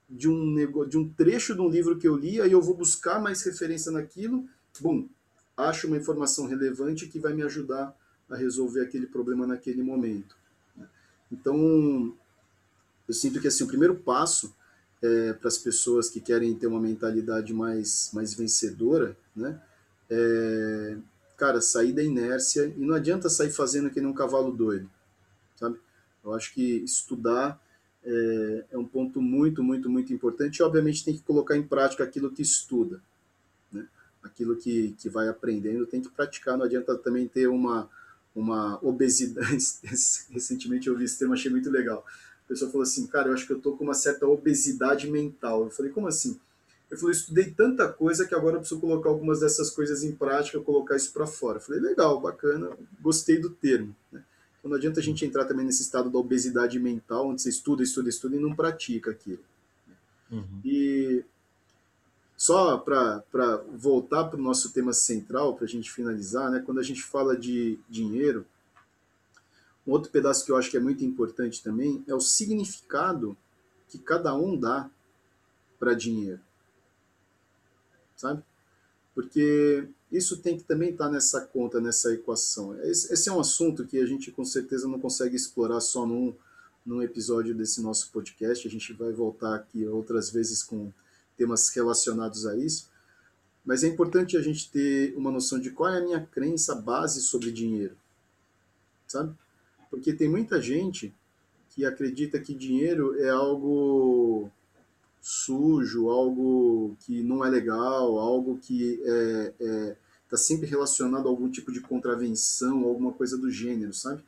de 0.09 0.29
um, 0.29 0.53
negócio, 0.53 0.90
de 0.90 0.99
um 0.99 1.09
trecho 1.09 1.55
de 1.55 1.61
um 1.61 1.68
livro 1.68 1.99
que 1.99 2.07
eu 2.07 2.16
li, 2.16 2.40
aí 2.40 2.53
eu 2.53 2.61
vou 2.61 2.77
buscar 2.77 3.21
mais 3.21 3.42
referência 3.42 3.90
naquilo, 3.90 4.47
bum, 4.81 5.09
acho 5.57 5.87
uma 5.87 5.97
informação 5.97 6.47
relevante 6.47 7.07
que 7.07 7.18
vai 7.18 7.33
me 7.33 7.42
ajudar 7.42 7.97
a 8.29 8.37
resolver 8.37 8.83
aquele 8.83 9.07
problema 9.07 9.47
naquele 9.47 9.83
momento. 9.83 10.37
Né? 10.77 10.87
Então, 11.31 12.14
eu 13.09 13.14
sinto 13.14 13.40
que 13.40 13.49
assim, 13.49 13.64
o 13.64 13.68
primeiro 13.68 13.95
passo 13.95 14.55
é, 15.03 15.33
para 15.33 15.49
as 15.49 15.59
pessoas 15.59 16.09
que 16.09 16.21
querem 16.21 16.55
ter 16.55 16.66
uma 16.66 16.81
mentalidade 16.81 17.53
mais, 17.53 18.11
mais 18.12 18.35
vencedora, 18.35 19.16
né? 19.35 19.61
É, 20.09 20.97
cara, 21.43 21.61
sair 21.61 21.93
da 21.93 22.05
inércia 22.05 22.73
e 22.77 22.81
não 22.87 22.95
adianta 22.95 23.29
sair 23.29 23.51
fazendo 23.51 23.91
que 23.91 24.01
nem 24.01 24.09
um 24.09 24.15
cavalo 24.15 24.53
doido, 24.53 24.89
sabe? 25.57 25.77
Eu 26.25 26.33
acho 26.35 26.55
que 26.55 26.77
estudar 26.85 27.61
é, 28.05 28.65
é 28.71 28.79
um 28.79 28.85
ponto 28.85 29.21
muito, 29.21 29.61
muito, 29.61 29.91
muito 29.91 30.13
importante 30.13 30.59
e, 30.59 30.63
obviamente, 30.63 31.05
tem 31.05 31.17
que 31.17 31.23
colocar 31.23 31.57
em 31.57 31.65
prática 31.65 32.05
aquilo 32.05 32.31
que 32.31 32.43
estuda, 32.43 33.03
né? 33.73 33.89
Aquilo 34.23 34.55
que, 34.55 34.95
que 34.97 35.09
vai 35.09 35.27
aprendendo 35.27 35.85
tem 35.85 36.01
que 36.01 36.09
praticar, 36.09 36.57
não 36.57 36.65
adianta 36.65 36.97
também 36.97 37.27
ter 37.27 37.49
uma, 37.49 37.91
uma 38.37 38.79
obesidade. 38.81 39.59
Recentemente 40.31 40.87
eu 40.87 40.97
vi 40.97 41.07
esse 41.07 41.19
termo, 41.19 41.35
achei 41.35 41.51
muito 41.51 41.71
legal. 41.71 42.07
A 42.45 42.49
pessoa 42.51 42.71
falou 42.71 42.85
assim, 42.85 43.05
cara, 43.09 43.31
eu 43.31 43.35
acho 43.35 43.49
que 43.49 43.53
eu 43.53 43.61
tô 43.61 43.77
com 43.77 43.83
uma 43.83 43.95
certa 43.95 44.29
obesidade 44.29 45.11
mental. 45.11 45.65
Eu 45.65 45.71
falei, 45.71 45.91
como 45.91 46.07
assim? 46.07 46.39
Eu 46.93 46.99
falei, 46.99 47.13
estudei 47.17 47.51
tanta 47.51 47.91
coisa 47.91 48.27
que 48.27 48.35
agora 48.35 48.57
eu 48.57 48.61
preciso 48.61 48.79
colocar 48.79 49.09
algumas 49.09 49.41
dessas 49.41 49.71
coisas 49.71 50.05
em 50.05 50.13
prática, 50.13 50.61
colocar 50.61 50.95
isso 50.95 51.11
para 51.11 51.27
fora. 51.27 51.57
Eu 51.57 51.63
falei, 51.63 51.81
legal, 51.81 52.21
bacana, 52.21 52.77
gostei 53.01 53.41
do 53.41 53.49
termo. 53.49 53.97
Né? 54.13 54.23
Então 54.59 54.71
não 54.71 54.77
adianta 54.77 55.01
a 55.01 55.03
gente 55.03 55.25
entrar 55.25 55.47
também 55.47 55.65
nesse 55.65 55.81
estado 55.81 56.11
da 56.11 56.19
obesidade 56.19 56.79
mental, 56.79 57.29
onde 57.29 57.41
você 57.41 57.49
estuda, 57.49 57.83
estuda, 57.83 58.11
estuda 58.11 58.37
e 58.37 58.39
não 58.39 58.55
pratica 58.55 59.11
aquilo. 59.11 59.43
Uhum. 60.31 60.61
E 60.63 61.25
só 62.37 62.77
para 62.77 63.25
voltar 63.75 64.25
para 64.25 64.39
o 64.39 64.43
nosso 64.43 64.71
tema 64.71 64.93
central, 64.93 65.57
para 65.57 65.65
a 65.65 65.69
gente 65.69 65.91
finalizar, 65.91 66.51
né, 66.51 66.61
quando 66.61 66.79
a 66.79 66.83
gente 66.83 67.03
fala 67.03 67.35
de 67.35 67.79
dinheiro, 67.89 68.45
um 69.87 69.93
outro 69.93 70.11
pedaço 70.11 70.45
que 70.45 70.53
eu 70.53 70.59
acho 70.59 70.71
que 70.71 70.77
é 70.77 70.81
muito 70.81 71.03
importante 71.03 71.63
também 71.63 72.05
é 72.07 72.15
o 72.15 72.21
significado 72.21 73.35
que 73.89 73.99
cada 73.99 74.35
um 74.35 74.59
dá 74.59 74.91
para 75.79 75.95
dinheiro. 75.95 76.41
Sabe? 78.23 78.41
Porque 79.17 79.89
isso 80.13 80.37
tem 80.37 80.57
que 80.57 80.63
também 80.63 80.91
estar 80.91 81.07
tá 81.07 81.11
nessa 81.11 81.41
conta, 81.41 81.81
nessa 81.81 82.13
equação. 82.13 82.81
Esse, 82.85 83.29
é 83.29 83.33
um 83.33 83.41
assunto 83.41 83.85
que 83.85 83.99
a 83.99 84.07
gente 84.07 84.31
com 84.31 84.45
certeza 84.45 84.87
não 84.87 85.01
consegue 85.01 85.35
explorar 85.35 85.81
só 85.81 86.07
num, 86.07 86.33
num 86.87 87.03
episódio 87.03 87.53
desse 87.53 87.83
nosso 87.83 88.13
podcast. 88.13 88.67
A 88.67 88.71
gente 88.71 88.93
vai 88.93 89.13
voltar 89.13 89.57
aqui 89.57 89.85
outras 89.89 90.31
vezes 90.31 90.63
com 90.63 90.93
temas 91.37 91.69
relacionados 91.71 92.47
a 92.47 92.57
isso, 92.57 92.89
mas 93.65 93.83
é 93.83 93.89
importante 93.89 94.37
a 94.37 94.41
gente 94.41 94.71
ter 94.71 95.13
uma 95.17 95.33
noção 95.33 95.59
de 95.59 95.73
qual 95.73 95.93
é 95.93 95.99
a 95.99 96.05
minha 96.05 96.25
crença 96.25 96.77
base 96.77 97.23
sobre 97.23 97.51
dinheiro, 97.51 97.97
sabe? 99.09 99.35
Porque 99.91 100.13
tem 100.13 100.29
muita 100.29 100.63
gente 100.63 101.13
que 101.71 101.85
acredita 101.85 102.39
que 102.39 102.55
dinheiro 102.55 103.19
é 103.19 103.31
algo 103.31 104.49
sujo, 105.23 106.11
algo 106.11 106.97
que 107.01 107.23
não 107.23 107.45
é 107.45 107.49
legal, 107.49 108.19
algo 108.19 108.59
que 108.59 108.95
está 108.95 109.09
é, 109.09 109.55
é, 109.61 109.97
tá 110.29 110.37
sempre 110.37 110.67
relacionado 110.67 111.27
a 111.27 111.31
algum 111.31 111.49
tipo 111.49 111.71
de 111.71 111.81
contravenção, 111.81 112.83
alguma 112.83 113.13
coisa 113.13 113.39
do 113.39 113.49
gênero, 113.49 113.95
sabe? 113.95 114.21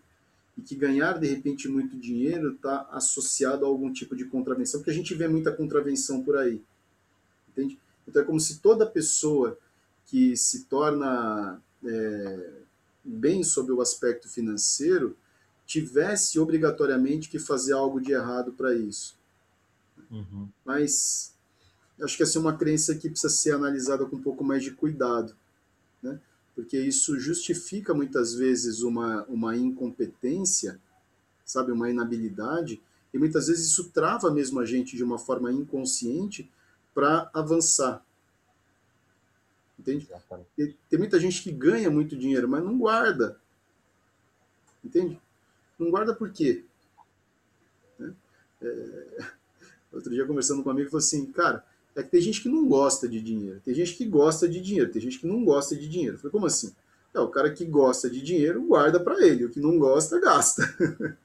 E 0.57 0.63
que 0.63 0.77
ganhar 0.77 1.19
de 1.19 1.27
repente 1.27 1.67
muito 1.67 1.97
dinheiro 1.99 2.53
está 2.53 2.89
associado 2.93 3.65
a 3.65 3.69
algum 3.69 3.93
tipo 3.93 4.15
de 4.15 4.25
contravenção, 4.25 4.79
porque 4.81 4.93
a 4.93 4.95
gente 4.95 5.15
vê 5.17 5.27
muita 5.27 5.51
contravenção 5.51 6.23
por 6.23 6.37
aí. 6.37 6.63
Entende? 7.49 7.77
Então 8.07 8.23
é 8.23 8.25
como 8.25 8.39
se 8.39 8.61
toda 8.61 8.87
pessoa 8.87 9.59
que 10.07 10.37
se 10.37 10.65
torna 10.67 11.61
é, 11.85 12.51
bem 13.03 13.43
sob 13.43 13.73
o 13.73 13.81
aspecto 13.81 14.29
financeiro 14.29 15.17
tivesse 15.67 16.39
obrigatoriamente 16.39 17.29
que 17.29 17.39
fazer 17.41 17.73
algo 17.73 18.01
de 18.01 18.13
errado 18.13 18.53
para 18.53 18.73
isso. 18.75 19.17
Uhum. 20.15 20.49
Mas 20.65 21.35
acho 22.01 22.17
que 22.17 22.23
essa 22.23 22.39
é 22.39 22.41
uma 22.41 22.57
crença 22.57 22.95
que 22.95 23.11
precisa 23.11 23.33
ser 23.33 23.53
analisada 23.53 24.07
com 24.07 24.17
um 24.17 24.23
pouco 24.23 24.45
mais 24.45 24.63
de 24.63 24.71
cuidado, 24.71 25.37
né? 26.03 26.21
porque 26.55 26.79
isso 26.79 27.19
justifica 27.19 27.93
muitas 27.93 28.35
vezes 28.35 28.83
uma, 28.83 29.25
uma 29.25 29.57
incompetência, 29.57 30.81
sabe, 31.45 31.73
uma 31.73 31.91
inabilidade, 31.91 32.81
e 33.13 33.19
muitas 33.19 33.49
vezes 33.49 33.67
isso 33.67 33.91
trava 33.91 34.31
mesmo 34.31 34.61
a 34.61 34.65
gente 34.65 34.97
de 34.97 35.03
uma 35.03 35.19
forma 35.19 35.53
inconsciente 35.53 36.51
para 36.95 37.29
avançar. 37.35 38.05
Entende? 39.79 40.09
E 40.57 40.75
tem 40.89 40.99
muita 40.99 41.19
gente 41.19 41.43
que 41.43 41.51
ganha 41.51 41.91
muito 41.91 42.17
dinheiro, 42.17 42.49
mas 42.49 42.65
não 42.65 42.79
guarda. 42.79 43.39
Entende? 44.85 45.21
Não 45.79 45.91
guarda 45.91 46.15
por 46.15 46.31
quê? 46.31 46.65
Né? 47.99 48.15
É... 48.63 49.33
Outro 49.95 50.11
dia, 50.11 50.27
conversando 50.27 50.63
com 50.63 50.69
um 50.69 50.73
amigo, 50.73 50.91
falou 50.91 50.99
assim: 50.99 51.27
cara, 51.27 51.65
é 51.95 52.03
que 52.03 52.11
tem 52.11 52.21
gente 52.21 52.43
que 52.43 52.49
não 52.49 52.67
gosta 52.67 53.09
de 53.09 53.21
dinheiro, 53.21 53.61
tem 53.65 53.75
gente 53.75 53.95
que 53.95 54.05
gosta 54.05 54.49
de 54.49 54.61
dinheiro, 54.61 54.91
tem 54.91 55.01
gente 55.01 55.19
que 55.19 55.27
não 55.27 55.45
gosta 55.45 55.77
de 55.77 55.89
dinheiro. 55.89 56.17
Eu 56.17 56.19
falei: 56.19 56.33
como 56.33 56.47
assim? 56.47 56.75
É, 57.15 57.21
o 57.21 57.29
cara 57.29 57.53
que 57.53 57.65
gosta 57.65 58.11
de 58.11 58.21
dinheiro 58.21 58.67
guarda 58.67 58.99
para 58.99 59.25
ele, 59.25 59.45
o 59.45 59.51
que 59.51 59.61
não 59.61 59.79
gosta, 59.79 60.21
gasta. 60.21 60.63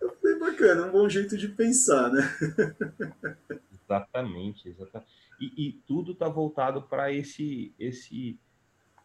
Eu 0.00 0.10
falei: 0.20 0.38
bacana, 0.38 0.82
é 0.82 0.84
um 0.86 0.92
bom 0.92 1.08
jeito 1.08 1.36
de 1.36 1.48
pensar, 1.48 2.10
né? 2.12 2.22
Exatamente, 3.90 4.68
exatamente. 4.68 5.10
E, 5.40 5.68
e 5.68 5.72
tudo 5.72 6.12
está 6.12 6.28
voltado 6.28 6.82
para 6.82 7.12
esse, 7.12 7.74
esse, 7.76 8.38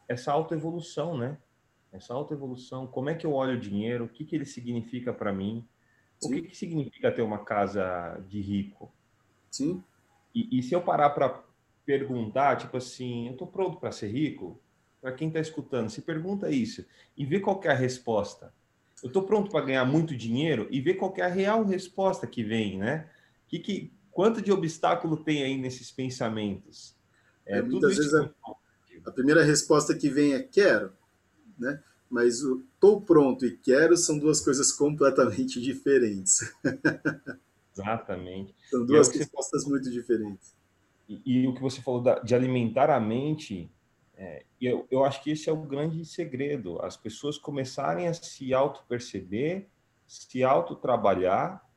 essa 0.08 0.32
autoevolução, 0.32 1.17
né? 1.17 1.39
Essa 1.91 2.13
autoevolução, 2.13 2.86
como 2.86 3.10
é 3.10 3.15
que 3.15 3.25
eu 3.25 3.34
olho 3.34 3.58
o 3.58 3.60
dinheiro, 3.60 4.06
o 4.06 4.10
que, 4.10 4.23
que 4.23 4.36
ele 4.36 4.45
significa 4.45 5.12
para 5.12 5.34
mim. 5.34 5.65
O 6.25 6.29
que, 6.29 6.41
que 6.43 6.57
significa 6.57 7.11
ter 7.11 7.21
uma 7.21 7.39
casa 7.39 8.21
de 8.27 8.41
rico. 8.41 8.91
Sim. 9.51 9.83
E, 10.33 10.59
e 10.59 10.63
se 10.63 10.73
eu 10.73 10.81
parar 10.81 11.11
para 11.11 11.43
perguntar, 11.85 12.57
tipo 12.57 12.77
assim, 12.77 13.27
eu 13.27 13.33
estou 13.33 13.47
pronto 13.47 13.79
para 13.79 13.91
ser 13.91 14.07
rico? 14.07 14.59
Para 15.01 15.11
quem 15.11 15.27
está 15.27 15.39
escutando, 15.39 15.89
se 15.89 16.01
pergunta 16.01 16.49
isso 16.49 16.85
e 17.15 17.25
vê 17.25 17.39
qual 17.39 17.61
é 17.63 17.69
a 17.69 17.73
resposta. 17.73 18.53
Eu 19.03 19.07
estou 19.07 19.23
pronto 19.23 19.51
para 19.51 19.65
ganhar 19.65 19.85
muito 19.85 20.15
dinheiro 20.15 20.67
e 20.71 20.81
ver 20.81 20.95
qual 20.95 21.13
é 21.17 21.21
a 21.21 21.27
real 21.27 21.63
resposta 21.63 22.25
que 22.25 22.43
vem, 22.43 22.79
né? 22.79 23.07
Que, 23.47 23.59
que, 23.59 23.93
quanto 24.11 24.41
de 24.41 24.51
obstáculo 24.51 25.17
tem 25.17 25.43
aí 25.43 25.57
nesses 25.57 25.91
pensamentos? 25.91 26.95
É, 27.45 27.59
é 27.59 27.61
muitas 27.61 27.95
vezes 27.95 28.13
a, 28.13 28.31
a, 29.05 29.11
primeira 29.11 29.43
resposta 29.43 29.93
que 29.93 30.09
vem 30.09 30.33
é 30.33 30.41
quero, 30.41 30.91
né? 31.59 31.83
Mas 32.15 32.41
o 32.45 32.63
tô 32.80 33.01
pronto 33.01 33.45
e 33.45 33.58
quero 33.58 33.97
são 33.97 34.17
duas 34.17 34.39
coisas 34.39 34.71
completamente 34.71 35.60
diferentes. 35.62 36.49
Exatamente. 37.73 38.56
São 38.69 38.86
duas 38.86 39.13
é 39.13 39.17
respostas 39.17 39.63
falou, 39.63 39.78
muito 39.78 39.91
diferentes. 39.91 40.56
E, 41.10 41.21
e, 41.25 41.45
o 41.45 41.54
que 41.54 41.62
você 41.62 41.82
falou 41.82 42.01
da, 42.01 42.19
de 42.19 42.34
alimentar 42.34 42.89
a 42.89 43.01
mente, 43.01 43.69
é, 44.15 44.45
eu, 44.62 44.88
eu 44.89 45.04
acho 45.04 45.21
que 45.21 45.32
esse 45.32 45.49
é 45.49 45.51
o 45.51 45.62
grande 45.62 46.06
segredo. 46.06 46.82
As 46.82 46.95
pessoas 46.95 47.38
começarem 47.38 48.08
a 48.08 48.13
se 48.13 48.54
auto-perceber, 48.54 49.67
se 50.08 50.41
auto-trabalhar 50.41 51.69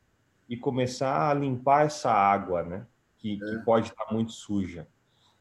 e 0.49 0.57
começar 0.57 1.33
a 1.33 1.35
limpar 1.35 1.87
essa 1.87 2.13
água, 2.13 2.63
né? 2.63 2.87
Que, 3.17 3.35
é. 3.35 3.39
que 3.39 3.65
pode 3.65 3.89
estar 3.89 4.07
muito 4.13 4.31
suja. 4.31 4.87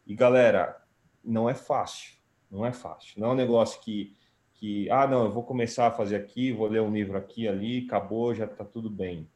E 0.07 0.15
galera, 0.15 0.83
não 1.23 1.47
é 1.47 1.53
fácil, 1.53 2.17
não 2.49 2.65
é 2.65 2.73
fácil. 2.73 3.21
Não 3.21 3.29
é 3.29 3.33
um 3.33 3.35
negócio 3.35 3.79
que, 3.81 4.17
que 4.57 4.89
ah, 4.89 5.07
não, 5.07 5.25
eu 5.25 5.31
vou 5.31 5.43
começar 5.43 5.87
a 5.87 5.91
fazer 5.91 6.15
aqui, 6.15 6.51
vou 6.51 6.67
ler 6.67 6.81
um 6.81 6.91
livro 6.91 7.17
aqui, 7.17 7.47
ali, 7.47 7.85
acabou, 7.85 8.35
já 8.35 8.45
está 8.45 8.65
tudo 8.65 8.89
bem. 8.89 9.27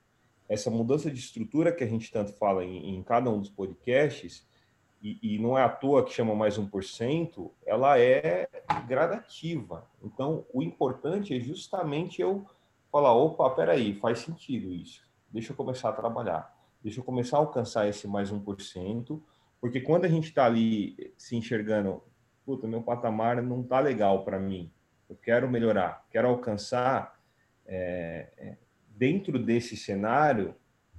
Essa 0.49 0.69
mudança 0.69 1.09
de 1.09 1.19
estrutura 1.19 1.71
que 1.71 1.83
a 1.83 1.87
gente 1.87 2.11
tanto 2.11 2.33
fala 2.33 2.65
em, 2.65 2.95
em 2.95 3.03
cada 3.03 3.29
um 3.29 3.39
dos 3.39 3.49
podcasts, 3.49 4.45
e, 5.01 5.17
e, 5.23 5.39
não 5.39 5.57
é 5.57 5.63
à 5.63 5.69
toa 5.69 6.05
que 6.05 6.13
chama 6.13 6.35
mais 6.35 6.59
1%, 6.59 7.49
ela 7.65 7.97
é 7.97 8.47
gradativa. 8.87 9.89
Então, 10.03 10.45
o 10.53 10.61
importante 10.61 11.35
é 11.35 11.39
justamente 11.39 12.21
eu 12.21 12.45
falar, 12.91 13.15
opa, 13.15 13.49
peraí, 13.49 13.95
faz 13.95 14.19
sentido 14.19 14.71
isso 14.71 15.01
deixa 15.31 15.53
eu 15.53 15.55
começar 15.55 15.89
a 15.89 15.93
trabalhar, 15.93 16.53
deixa 16.83 16.99
eu 16.99 17.03
começar 17.03 17.37
a 17.37 17.39
alcançar 17.39 17.87
esse 17.87 18.07
mais 18.07 18.31
1%, 18.31 19.21
porque 19.59 19.79
quando 19.79 20.05
a 20.05 20.09
gente 20.09 20.25
está 20.25 20.45
ali 20.45 21.13
se 21.17 21.35
enxergando, 21.35 22.03
puta, 22.45 22.67
meu 22.67 22.81
patamar 22.81 23.41
não 23.41 23.61
está 23.61 23.79
legal 23.79 24.25
para 24.25 24.39
mim, 24.39 24.69
eu 25.11 25.17
quero 25.21 25.49
melhorar, 25.49 26.05
quero 26.09 26.29
alcançar, 26.29 27.19
é, 27.65 28.29
é, 28.37 28.57
dentro 28.95 29.37
desse 29.37 29.75
cenário 29.75 30.55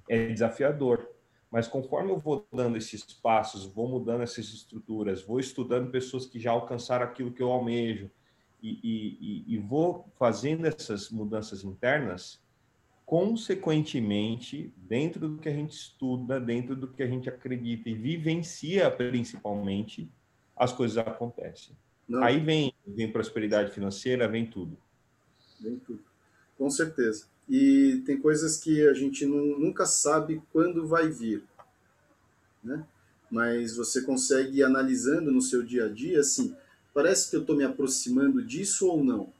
é 0.07 0.27
desafiador, 0.27 1.09
mas 1.51 1.67
conforme 1.67 2.11
eu 2.11 2.19
vou 2.19 2.47
dando 2.53 2.77
esses 2.77 3.03
passos, 3.05 3.65
vou 3.65 3.89
mudando 3.89 4.23
essas 4.23 4.47
estruturas, 4.53 5.23
vou 5.23 5.41
estudando 5.41 5.91
pessoas 5.91 6.27
que 6.27 6.39
já 6.39 6.51
alcançaram 6.51 7.07
aquilo 7.07 7.33
que 7.33 7.43
eu 7.43 7.51
almejo, 7.51 8.11
e, 8.63 8.79
e, 8.85 9.55
e, 9.55 9.59
vou 9.59 10.07
fazendo 10.15 10.67
essas 10.67 11.11
mudanças 11.11 11.65
internas, 11.65 12.41
consequentemente, 13.05 14.73
dentro 14.77 15.29
do 15.29 15.39
que 15.39 15.49
a 15.49 15.53
gente 15.53 15.73
estuda, 15.73 16.39
dentro 16.39 16.77
do 16.77 16.87
que 16.87 17.03
a 17.03 17.07
gente 17.09 17.29
acredita 17.29 17.91
e 17.91 17.95
vivencia 17.95 18.89
principalmente, 18.89 20.09
as 20.55 20.73
coisas 20.73 20.97
acontecem. 20.99 21.77
Não. 22.09 22.23
Aí 22.23 22.41
vem, 22.41 22.75
vem 22.87 23.11
prosperidade 23.11 23.73
financeira, 23.73 24.29
vem 24.29 24.47
tudo. 24.47 24.77
Vem 25.61 25.79
tudo. 25.79 26.03
Com 26.59 26.69
certeza. 26.71 27.27
E 27.49 28.03
tem 28.07 28.21
coisas 28.21 28.57
que 28.57 28.87
a 28.87 28.95
gente 28.95 29.27
não, 29.27 29.59
nunca 29.59 29.85
sabe 29.87 30.43
quando 30.53 30.87
vai 30.87 31.09
vir, 31.09 31.43
né? 32.63 32.87
Mas 33.31 33.77
você 33.77 34.03
consegue 34.03 34.59
ir 34.59 34.63
analisando 34.63 35.33
no 35.33 35.41
seu 35.41 35.63
dia 35.63 35.87
a 35.87 35.89
dia, 35.89 36.21
assim, 36.21 36.55
parece 36.93 37.31
que 37.31 37.37
eu 37.37 37.41
estou 37.41 37.57
me 37.57 37.65
aproximando 37.65 38.43
disso 38.43 38.87
ou 38.87 39.03
não? 39.03 39.33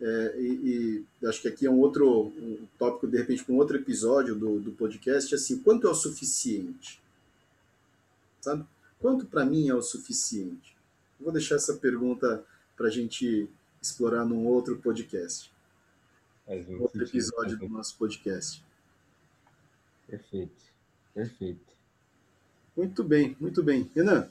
É, 0.00 0.36
e, 0.40 1.04
e, 1.20 1.26
acho 1.26 1.42
que 1.42 1.48
aqui 1.48 1.66
é 1.66 1.70
um 1.70 1.78
outro 1.78 2.28
um 2.28 2.66
tópico, 2.78 3.06
de 3.06 3.18
repente, 3.18 3.44
para 3.44 3.54
um 3.54 3.58
outro 3.58 3.76
episódio 3.76 4.34
do, 4.34 4.58
do 4.58 4.72
podcast, 4.72 5.34
assim, 5.34 5.58
quanto 5.58 5.86
é 5.86 5.90
o 5.90 5.94
suficiente? 5.94 7.00
Sabe? 8.40 8.64
Quanto 8.98 9.26
para 9.26 9.44
mim 9.44 9.68
é 9.68 9.74
o 9.74 9.82
suficiente? 9.82 10.74
Vou 11.20 11.32
deixar 11.32 11.56
essa 11.56 11.74
pergunta 11.74 12.42
para 12.76 12.88
a 12.88 12.90
gente 12.90 13.48
explorar 13.80 14.24
num 14.24 14.46
outro 14.46 14.78
podcast. 14.78 15.52
Outro 16.80 17.04
episódio 17.04 17.58
do 17.58 17.68
nosso 17.68 17.96
podcast. 17.96 18.64
Perfeito, 20.08 20.64
perfeito. 21.14 21.70
Muito 22.76 23.04
bem, 23.04 23.36
muito 23.38 23.62
bem. 23.62 23.90
Renan, 23.94 24.28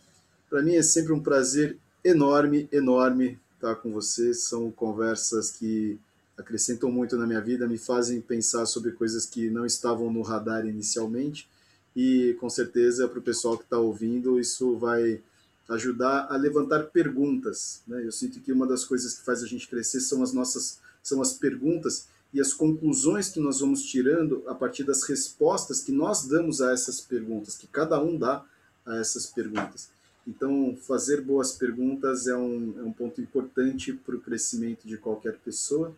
para 0.49 0.62
mim 0.62 0.75
é 0.75 0.82
sempre 0.82 1.13
um 1.13 1.19
prazer 1.21 1.78
enorme, 2.04 2.67
enorme 2.71 3.39
estar 3.54 3.75
com 3.75 3.91
você. 3.91 4.34
São 4.34 4.71
conversas 4.71 5.52
que 5.52 5.99
acrescentam 6.38 6.91
muito 6.91 7.17
na 7.17 7.28
minha 7.28 7.41
vida, 7.41 7.67
me 7.67 7.78
fazem 7.78 8.19
pensar 8.19 8.65
sobre 8.65 8.93
coisas 8.93 9.25
que 9.25 9.49
não 9.49 9.65
estavam 9.65 10.12
no 10.12 10.21
radar 10.21 10.65
inicialmente. 10.65 11.47
E 11.95 12.36
com 12.39 12.49
certeza, 12.49 13.08
para 13.08 13.19
o 13.19 13.21
pessoal 13.21 13.58
que 13.58 13.63
está 13.63 13.78
ouvindo, 13.78 14.39
isso 14.39 14.75
vai 14.78 15.21
ajudar 15.69 16.27
a 16.29 16.36
levantar 16.36 16.88
perguntas. 16.88 17.82
Né? 17.88 18.05
Eu 18.05 18.12
sinto 18.12 18.39
que 18.39 18.51
uma 18.51 18.67
das 18.67 18.84
coisas 18.84 19.13
que 19.13 19.23
faz 19.23 19.43
a 19.43 19.47
gente 19.47 19.67
crescer 19.67 20.01
são 20.01 20.23
as 20.23 20.34
nossas 20.34 20.79
são 21.01 21.21
as 21.21 21.34
perguntas 21.34 22.07
e 22.34 22.41
as 22.41 22.53
conclusões 22.53 23.30
que 23.30 23.39
nós 23.39 23.61
vamos 23.61 23.84
tirando 23.84 24.43
a 24.47 24.53
partir 24.53 24.84
das 24.84 25.03
respostas 25.03 25.82
que 25.82 25.91
nós 25.91 26.28
damos 26.28 26.61
a 26.61 26.72
essas 26.74 26.99
perguntas, 26.99 27.55
que 27.55 27.67
cada 27.67 28.01
um 28.01 28.17
dá 28.17 28.45
a 28.86 28.97
essas 28.97 29.26
perguntas. 29.26 29.89
Então, 30.28 30.78
fazer 30.82 31.22
boas 31.22 31.53
perguntas 31.53 32.28
é 32.28 32.36
um, 32.36 32.76
é 32.78 32.84
um 32.84 32.91
ponto 32.91 33.20
importante 33.22 33.93
para 33.93 34.15
o 34.15 34.22
crescimento 34.22 34.88
de 34.88 34.97
qualquer 34.97 35.38
pessoa. 35.39 35.95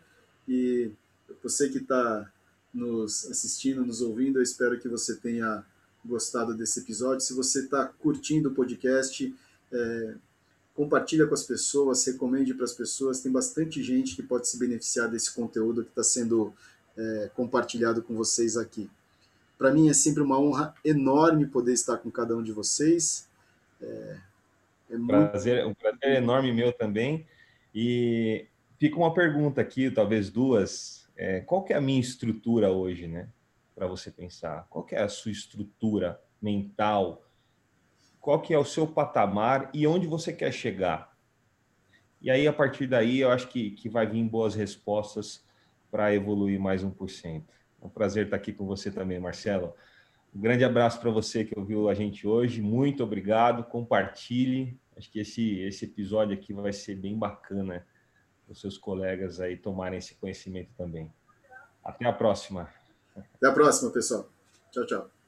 E 0.48 0.90
você 1.42 1.68
que 1.68 1.78
está 1.78 2.30
nos 2.72 3.26
assistindo, 3.26 3.84
nos 3.84 4.00
ouvindo, 4.00 4.38
eu 4.38 4.42
espero 4.42 4.78
que 4.80 4.88
você 4.88 5.16
tenha 5.16 5.62
gostado 6.04 6.54
desse 6.54 6.80
episódio. 6.80 7.20
Se 7.20 7.34
você 7.34 7.60
está 7.60 7.84
curtindo 7.84 8.48
o 8.48 8.54
podcast, 8.54 9.34
é, 9.72 10.14
compartilha 10.74 11.26
com 11.26 11.34
as 11.34 11.42
pessoas, 11.42 12.04
recomende 12.06 12.54
para 12.54 12.64
as 12.64 12.72
pessoas. 12.72 13.20
Tem 13.20 13.30
bastante 13.30 13.82
gente 13.82 14.16
que 14.16 14.22
pode 14.22 14.48
se 14.48 14.58
beneficiar 14.58 15.08
desse 15.08 15.34
conteúdo 15.34 15.84
que 15.84 15.90
está 15.90 16.02
sendo 16.02 16.52
é, 16.96 17.30
compartilhado 17.34 18.02
com 18.02 18.14
vocês 18.14 18.56
aqui. 18.56 18.90
Para 19.58 19.72
mim 19.72 19.88
é 19.88 19.94
sempre 19.94 20.22
uma 20.22 20.40
honra 20.40 20.74
enorme 20.84 21.46
poder 21.46 21.72
estar 21.72 21.98
com 21.98 22.10
cada 22.10 22.36
um 22.36 22.42
de 22.42 22.52
vocês. 22.52 23.28
É, 23.80 24.16
é 24.90 24.96
muito... 24.96 25.68
um 25.68 25.74
prazer 25.74 26.16
enorme 26.16 26.52
meu 26.52 26.72
também. 26.72 27.26
E 27.74 28.46
fica 28.78 28.96
uma 28.96 29.14
pergunta 29.14 29.60
aqui, 29.60 29.90
talvez 29.90 30.30
duas. 30.30 31.08
É, 31.16 31.40
qual 31.40 31.62
que 31.62 31.72
é 31.72 31.76
a 31.76 31.80
minha 31.80 32.00
estrutura 32.00 32.70
hoje, 32.72 33.06
né? 33.06 33.28
Para 33.74 33.86
você 33.86 34.10
pensar. 34.10 34.66
Qual 34.68 34.84
que 34.84 34.94
é 34.94 35.02
a 35.02 35.08
sua 35.08 35.30
estrutura 35.30 36.20
mental 36.40 37.24
qual 38.22 38.40
que 38.40 38.54
é 38.54 38.58
o 38.58 38.64
seu 38.64 38.86
patamar 38.86 39.68
e 39.74 39.84
onde 39.84 40.06
você 40.06 40.32
quer 40.32 40.52
chegar. 40.52 41.12
E 42.20 42.30
aí, 42.30 42.46
a 42.46 42.52
partir 42.52 42.86
daí, 42.86 43.18
eu 43.18 43.30
acho 43.32 43.48
que, 43.48 43.72
que 43.72 43.88
vai 43.88 44.06
vir 44.06 44.22
boas 44.22 44.54
respostas 44.54 45.44
para 45.90 46.14
evoluir 46.14 46.58
mais 46.60 46.84
1%. 46.84 47.42
É 47.82 47.84
um 47.84 47.88
prazer 47.88 48.26
estar 48.26 48.36
aqui 48.36 48.52
com 48.52 48.64
você 48.64 48.92
também, 48.92 49.18
Marcelo. 49.18 49.74
Um 50.32 50.40
grande 50.40 50.64
abraço 50.64 51.00
para 51.00 51.10
você 51.10 51.44
que 51.44 51.58
ouviu 51.58 51.88
a 51.88 51.94
gente 51.94 52.24
hoje. 52.24 52.62
Muito 52.62 53.02
obrigado. 53.02 53.64
Compartilhe. 53.64 54.78
Acho 54.96 55.10
que 55.10 55.18
esse, 55.18 55.58
esse 55.58 55.84
episódio 55.84 56.32
aqui 56.32 56.52
vai 56.52 56.72
ser 56.72 56.94
bem 56.94 57.18
bacana 57.18 57.84
os 58.48 58.60
seus 58.60 58.78
colegas 58.78 59.40
aí 59.40 59.56
tomarem 59.56 59.98
esse 59.98 60.14
conhecimento 60.14 60.70
também. 60.76 61.12
Até 61.82 62.06
a 62.06 62.12
próxima. 62.12 62.68
Até 63.16 63.48
a 63.48 63.52
próxima, 63.52 63.90
pessoal. 63.90 64.30
Tchau, 64.70 64.86
tchau. 64.86 65.21